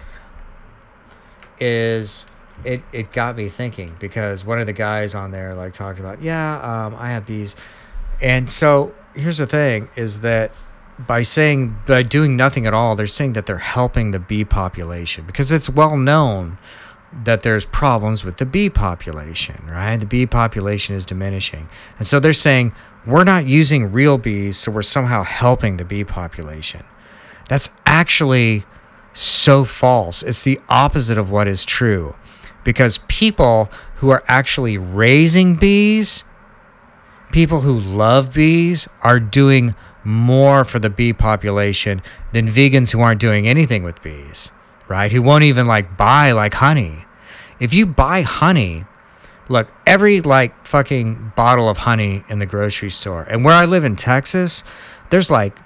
is 1.61 2.27
it, 2.65 2.83
it 2.93 3.13
got 3.13 3.37
me 3.37 3.49
thinking 3.49 3.97
because 3.99 4.45
one 4.45 4.59
of 4.59 4.67
the 4.67 4.73
guys 4.73 5.15
on 5.15 5.31
there 5.31 5.55
like 5.55 5.73
talked 5.73 5.99
about 5.99 6.23
yeah 6.23 6.87
um, 6.87 6.95
i 6.97 7.11
have 7.11 7.27
these. 7.27 7.57
And 8.21 8.49
so 8.49 8.95
here's 9.15 9.39
the 9.39 9.47
thing 9.47 9.89
is 9.95 10.21
that 10.21 10.53
by 10.99 11.21
saying 11.21 11.77
by 11.87 12.03
doing 12.03 12.37
nothing 12.37 12.67
at 12.67 12.73
all 12.73 12.97
they're 12.97 13.07
saying 13.07 13.35
that 13.35 13.45
they're 13.45 13.59
helping 13.59 14.13
the 14.13 14.19
bee 14.19 14.45
population 14.45 15.27
because 15.27 15.53
it's 15.53 15.69
well 15.69 15.99
known 15.99 16.57
that 17.13 17.43
there's 17.43 17.67
problems 17.67 18.25
with 18.25 18.39
the 18.39 18.47
bee 18.47 18.71
population 18.71 19.63
right? 19.71 19.99
The 19.99 20.07
bee 20.07 20.27
population 20.27 20.95
is 20.95 21.05
diminishing. 21.05 21.69
And 21.99 22.07
so 22.07 22.19
they're 22.19 22.33
saying 22.33 22.75
we're 23.07 23.25
not 23.25 23.47
using 23.47 23.93
real 23.93 24.17
bees 24.17 24.57
so 24.57 24.73
we're 24.73 24.83
somehow 24.83 25.23
helping 25.23 25.77
the 25.77 25.85
bee 25.85 26.05
population 26.05 26.85
that's 27.49 27.71
actually 27.85 28.65
so 29.13 29.65
false 29.65 30.23
it's 30.23 30.43
the 30.43 30.61
opposite 30.69 31.19
of 31.19 31.31
what 31.31 31.49
is 31.49 31.65
true 31.65 32.15
because 32.65 32.99
people 33.09 33.71
who 33.97 34.11
are 34.11 34.23
actually 34.29 34.77
raising 34.77 35.57
bees 35.57 36.25
people 37.33 37.61
who 37.61 37.79
love 37.79 38.35
bees 38.35 38.89
are 39.03 39.21
doing 39.21 39.75
more 40.07 40.65
for 40.65 40.79
the 40.79 40.89
bee 40.89 41.13
population 41.13 42.01
than 42.33 42.47
vegans 42.47 42.93
who 42.93 43.01
aren't 43.01 43.21
doing 43.21 43.49
anything 43.49 43.83
with 43.83 44.01
bees, 44.03 44.53
right? 44.87 45.11
Who 45.11 45.21
won't 45.21 45.45
even 45.45 45.67
like 45.67 45.97
buy 45.97 46.31
like 46.33 46.55
honey. 46.55 47.05
If 47.59 47.75
you 47.75 47.87
buy 47.87 48.23
honey, 48.23 48.85
look, 49.49 49.73
every 49.85 50.21
like 50.21 50.65
fucking 50.65 51.33
bottle 51.35 51.69
of 51.69 51.79
honey 51.79 52.25
in 52.29 52.39
the 52.39 52.47
grocery 52.47 52.91
store, 52.91 53.25
and 53.25 53.45
where 53.45 53.55
I 53.55 53.65
live 53.65 53.85
in 53.85 53.97
Texas, 53.97 54.63
there's 55.11 55.31
like, 55.31 55.57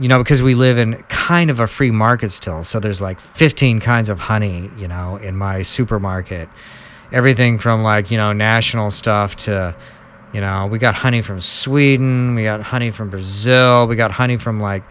you 0.00 0.08
know, 0.08 0.18
because 0.18 0.40
we 0.40 0.54
live 0.54 0.78
in 0.78 0.94
kind 1.08 1.50
of 1.50 1.60
a 1.60 1.66
free 1.66 1.90
market 1.90 2.30
still, 2.30 2.64
so 2.64 2.80
there's 2.80 3.02
like 3.02 3.20
15 3.20 3.80
kinds 3.80 4.08
of 4.08 4.18
honey, 4.18 4.70
you 4.78 4.88
know, 4.88 5.16
in 5.16 5.36
my 5.36 5.60
supermarket. 5.60 6.48
Everything 7.12 7.58
from 7.58 7.82
like, 7.82 8.10
you 8.10 8.16
know, 8.16 8.32
national 8.32 8.90
stuff 8.90 9.36
to, 9.36 9.76
you 10.32 10.40
know, 10.40 10.66
we 10.66 10.78
got 10.78 10.94
honey 10.94 11.20
from 11.20 11.38
Sweden, 11.38 12.34
we 12.34 12.44
got 12.44 12.62
honey 12.62 12.90
from 12.90 13.10
Brazil, 13.10 13.86
we 13.86 13.94
got 13.94 14.12
honey 14.12 14.38
from 14.38 14.58
like 14.58 14.84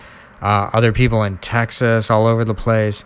uh, 0.44 0.70
other 0.74 0.92
people 0.92 1.24
in 1.24 1.38
Texas, 1.40 2.12
all 2.12 2.28
over 2.28 2.46
the 2.46 2.54
place. 2.54 3.04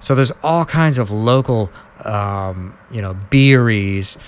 So 0.00 0.16
there's 0.16 0.32
all 0.42 0.64
kinds 0.64 0.98
of 0.98 1.12
local, 1.12 1.70
um, 2.04 2.76
you 2.90 3.00
know, 3.00 3.14
beeries, 3.30 4.18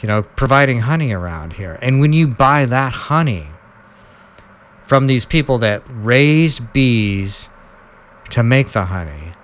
you 0.00 0.06
know, 0.06 0.22
providing 0.22 0.82
honey 0.82 1.12
around 1.12 1.54
here. 1.54 1.80
And 1.82 2.00
when 2.00 2.12
you 2.12 2.28
buy 2.28 2.64
that 2.66 2.92
honey 2.92 3.48
from 4.90 5.06
these 5.06 5.24
people 5.24 5.56
that 5.56 5.84
raised 5.88 6.72
bees 6.72 7.48
to 8.28 8.42
make 8.42 8.70
the 8.70 8.86
honey, 8.86 9.34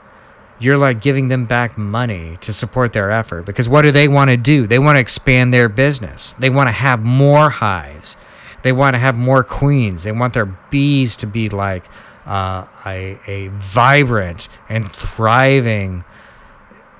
you're 0.58 0.76
like 0.76 1.00
giving 1.00 1.28
them 1.28 1.46
back 1.46 1.78
money 1.78 2.36
to 2.40 2.52
support 2.52 2.92
their 2.92 3.12
effort 3.12 3.46
because 3.46 3.68
what 3.68 3.82
do 3.82 3.92
they 3.92 4.08
want 4.08 4.28
to 4.28 4.36
do? 4.36 4.66
They 4.66 4.80
want 4.80 4.96
to 4.96 5.00
expand 5.00 5.54
their 5.54 5.68
business. 5.68 6.32
They 6.32 6.50
want 6.50 6.66
to 6.66 6.72
have 6.72 7.00
more 7.00 7.48
hives. 7.50 8.16
They 8.62 8.72
want 8.72 8.94
to 8.94 8.98
have 8.98 9.14
more 9.14 9.44
queens. 9.44 10.02
They 10.02 10.10
want 10.10 10.34
their 10.34 10.46
bees 10.46 11.14
to 11.18 11.28
be 11.28 11.48
like 11.48 11.84
uh, 12.26 12.66
a, 12.84 13.20
a 13.28 13.46
vibrant 13.50 14.48
and 14.68 14.90
thriving 14.90 16.04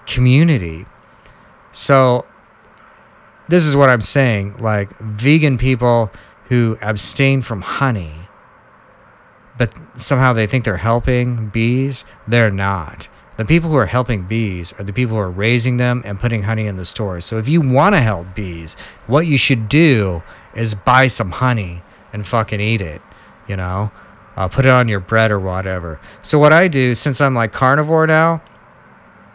community. 0.07 0.87
So, 1.73 2.25
this 3.49 3.67
is 3.67 3.75
what 3.75 3.91
I'm 3.91 4.03
saying 4.03 4.59
like, 4.59 4.97
vegan 5.01 5.59
people 5.59 6.13
who 6.45 6.79
abstain 6.81 7.43
from 7.43 7.63
honey, 7.63 8.26
somehow 9.97 10.33
they 10.33 10.47
think 10.47 10.65
they're 10.65 10.77
helping 10.77 11.49
bees, 11.49 12.05
they're 12.27 12.51
not. 12.51 13.09
The 13.37 13.45
people 13.45 13.71
who 13.71 13.77
are 13.77 13.87
helping 13.87 14.23
bees 14.23 14.73
are 14.79 14.85
the 14.85 14.93
people 14.93 15.17
who 15.17 15.21
are 15.21 15.31
raising 15.31 15.77
them 15.77 16.03
and 16.07 16.19
putting 16.19 16.45
honey 16.45 16.67
in 16.67 16.77
the 16.77 16.85
stores. 16.87 17.27
So 17.27 17.39
if 17.39 17.49
you 17.49 17.61
want 17.61 17.95
to 17.95 18.01
help 18.01 18.35
bees, 18.35 18.77
what 19.07 19.27
you 19.27 19.37
should 19.37 19.69
do 19.69 20.23
is 20.55 20.75
buy 20.75 21.07
some 21.07 21.33
honey 21.33 21.83
and 22.13 22.27
fucking 22.27 22.61
eat 22.61 22.81
it, 22.81 23.03
you 23.47 23.57
know? 23.57 23.91
Uh, 24.37 24.49
put 24.49 24.67
it 24.67 24.73
on 24.73 24.89
your 24.89 25.01
bread 25.01 25.31
or 25.31 25.39
whatever. 25.39 26.01
So 26.23 26.39
what 26.39 26.53
I 26.53 26.69
do, 26.69 26.95
since 26.95 27.21
I'm 27.21 27.35
like 27.35 27.53
carnivore 27.53 28.07
now, 28.07 28.43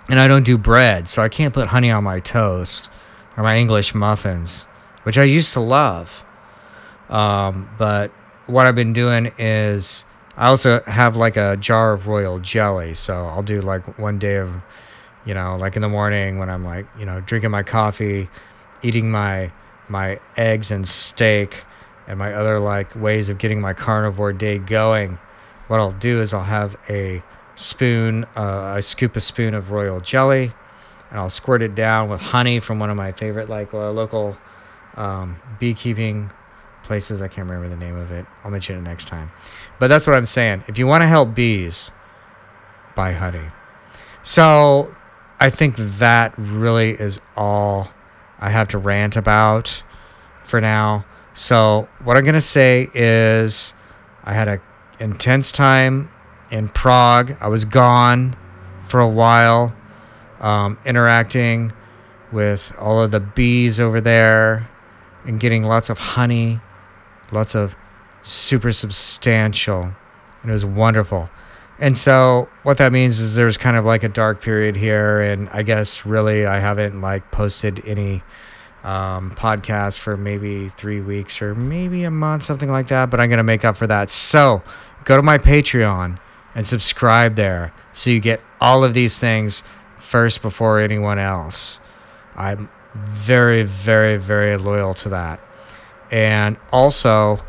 and 0.09 0.19
I 0.19 0.27
don't 0.27 0.43
do 0.43 0.57
bread, 0.57 1.07
so 1.07 1.21
I 1.21 1.29
can't 1.29 1.53
put 1.53 1.67
honey 1.67 1.91
on 1.91 2.03
my 2.03 2.19
toast 2.19 2.89
or 3.37 3.43
my 3.43 3.57
English 3.57 3.95
muffins, 3.95 4.67
which 5.03 5.17
I 5.17 5.23
used 5.23 5.53
to 5.53 5.59
love. 5.59 6.23
Um, 7.09 7.69
but 7.77 8.11
what 8.47 8.65
I've 8.65 8.75
been 8.75 8.93
doing 8.93 9.31
is 9.37 10.05
I 10.37 10.47
also 10.47 10.81
have 10.83 11.15
like 11.15 11.37
a 11.37 11.57
jar 11.57 11.93
of 11.93 12.07
royal 12.07 12.39
jelly, 12.39 12.93
so 12.93 13.25
I'll 13.27 13.43
do 13.43 13.61
like 13.61 13.99
one 13.99 14.17
day 14.17 14.37
of, 14.37 14.51
you 15.25 15.33
know, 15.33 15.57
like 15.57 15.75
in 15.75 15.81
the 15.81 15.89
morning 15.89 16.39
when 16.39 16.49
I'm 16.49 16.63
like, 16.63 16.87
you 16.97 17.05
know, 17.05 17.21
drinking 17.21 17.51
my 17.51 17.63
coffee, 17.63 18.29
eating 18.81 19.11
my 19.11 19.51
my 19.89 20.19
eggs 20.37 20.71
and 20.71 20.87
steak, 20.87 21.63
and 22.07 22.17
my 22.17 22.33
other 22.33 22.59
like 22.59 22.95
ways 22.95 23.29
of 23.29 23.37
getting 23.37 23.59
my 23.61 23.73
carnivore 23.73 24.33
day 24.33 24.57
going. 24.57 25.19
What 25.67 25.79
I'll 25.79 25.91
do 25.91 26.21
is 26.21 26.33
I'll 26.33 26.43
have 26.43 26.75
a 26.89 27.23
spoon, 27.55 28.25
uh, 28.35 28.73
I 28.75 28.79
scoop 28.79 29.15
a 29.15 29.19
spoon 29.19 29.53
of 29.53 29.71
royal 29.71 29.99
jelly, 29.99 30.53
and 31.09 31.19
I'll 31.19 31.29
squirt 31.29 31.61
it 31.61 31.75
down 31.75 32.09
with 32.09 32.21
honey 32.21 32.59
from 32.59 32.79
one 32.79 32.89
of 32.89 32.97
my 32.97 33.11
favorite 33.11 33.49
like 33.49 33.73
uh, 33.73 33.91
local 33.91 34.37
um, 34.95 35.39
beekeeping 35.59 36.31
places. 36.91 37.21
I 37.21 37.29
can't 37.29 37.49
remember 37.49 37.69
the 37.69 37.79
name 37.79 37.95
of 37.95 38.11
it. 38.11 38.25
I'll 38.43 38.51
mention 38.51 38.75
it 38.75 38.81
next 38.81 39.07
time. 39.07 39.31
But 39.79 39.87
that's 39.87 40.05
what 40.05 40.13
I'm 40.13 40.25
saying. 40.25 40.65
If 40.67 40.77
you 40.77 40.85
want 40.85 41.03
to 41.03 41.07
help 41.07 41.33
bees, 41.33 41.89
buy 42.97 43.13
honey. 43.13 43.47
So 44.23 44.93
I 45.39 45.51
think 45.51 45.77
that 45.77 46.33
really 46.37 46.89
is 46.89 47.21
all 47.37 47.91
I 48.39 48.49
have 48.49 48.67
to 48.69 48.77
rant 48.77 49.15
about 49.15 49.83
for 50.43 50.59
now. 50.59 51.05
So 51.33 51.87
what 52.03 52.17
I'm 52.17 52.25
gonna 52.25 52.41
say 52.41 52.89
is 52.93 53.73
I 54.25 54.33
had 54.33 54.49
a 54.49 54.59
intense 54.99 55.49
time 55.49 56.11
in 56.51 56.67
Prague. 56.67 57.37
I 57.39 57.47
was 57.47 57.63
gone 57.63 58.35
for 58.85 58.99
a 58.99 59.07
while, 59.07 59.73
um, 60.41 60.77
interacting 60.83 61.71
with 62.33 62.73
all 62.77 63.01
of 63.01 63.11
the 63.11 63.21
bees 63.21 63.79
over 63.79 64.01
there 64.01 64.69
and 65.25 65.39
getting 65.39 65.63
lots 65.63 65.89
of 65.89 65.97
honey, 65.97 66.59
lots 67.31 67.55
of 67.55 67.75
super 68.21 68.71
substantial. 68.71 69.93
And 70.41 70.49
it 70.49 70.53
was 70.53 70.65
wonderful. 70.65 71.29
And 71.79 71.97
so 71.97 72.47
what 72.63 72.77
that 72.77 72.91
means 72.91 73.19
is 73.19 73.35
there's 73.35 73.57
kind 73.57 73.75
of 73.75 73.85
like 73.85 74.03
a 74.03 74.09
dark 74.09 74.41
period 74.41 74.75
here 74.75 75.19
and 75.19 75.49
I 75.49 75.63
guess 75.63 76.05
really 76.05 76.45
I 76.45 76.59
haven't 76.59 77.01
like 77.01 77.31
posted 77.31 77.83
any 77.85 78.21
um, 78.83 79.31
podcast 79.31 79.97
for 79.97 80.15
maybe 80.15 80.69
three 80.69 81.01
weeks 81.01 81.41
or 81.41 81.55
maybe 81.55 82.03
a 82.03 82.11
month, 82.11 82.43
something 82.43 82.69
like 82.71 82.87
that. 82.87 83.09
But 83.09 83.19
I'm 83.19 83.29
to 83.29 83.43
make 83.43 83.65
up 83.65 83.77
for 83.77 83.87
that. 83.87 84.11
So 84.11 84.61
go 85.05 85.15
to 85.15 85.23
my 85.23 85.39
Patreon 85.39 86.19
and 86.53 86.67
subscribe 86.67 87.35
there 87.35 87.73
so 87.93 88.09
you 88.09 88.19
get 88.19 88.41
all 88.59 88.83
of 88.83 88.93
these 88.93 89.19
things 89.19 89.63
first 89.97 90.41
before 90.41 90.79
anyone 90.79 91.17
else. 91.17 91.79
I'm 92.35 92.69
very, 92.93 93.63
very, 93.63 94.17
very 94.17 94.57
loyal 94.57 94.93
to 94.95 95.09
that. 95.09 95.39
And 96.11 96.57
also 96.71 97.39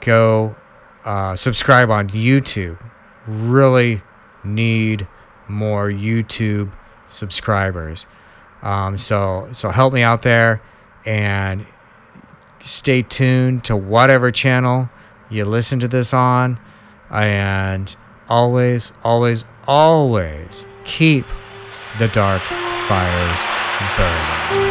go 0.00 0.56
uh, 1.04 1.36
subscribe 1.36 1.90
on 1.90 2.08
YouTube. 2.08 2.78
Really 3.26 4.02
need 4.44 5.06
more 5.48 5.88
YouTube 5.88 6.72
subscribers. 7.06 8.06
Um, 8.62 8.98
so 8.98 9.48
so 9.52 9.70
help 9.70 9.92
me 9.92 10.02
out 10.02 10.22
there 10.22 10.60
and 11.06 11.64
stay 12.60 13.02
tuned 13.02 13.64
to 13.64 13.76
whatever 13.76 14.30
channel 14.30 14.90
you 15.30 15.44
listen 15.44 15.78
to 15.80 15.88
this 15.88 16.12
on 16.12 16.58
and 17.10 17.96
always 18.28 18.92
always 19.04 19.44
always 19.66 20.66
keep 20.84 21.24
the 21.98 22.08
dark 22.08 22.42
fires 22.42 23.40
burning. 23.96 24.67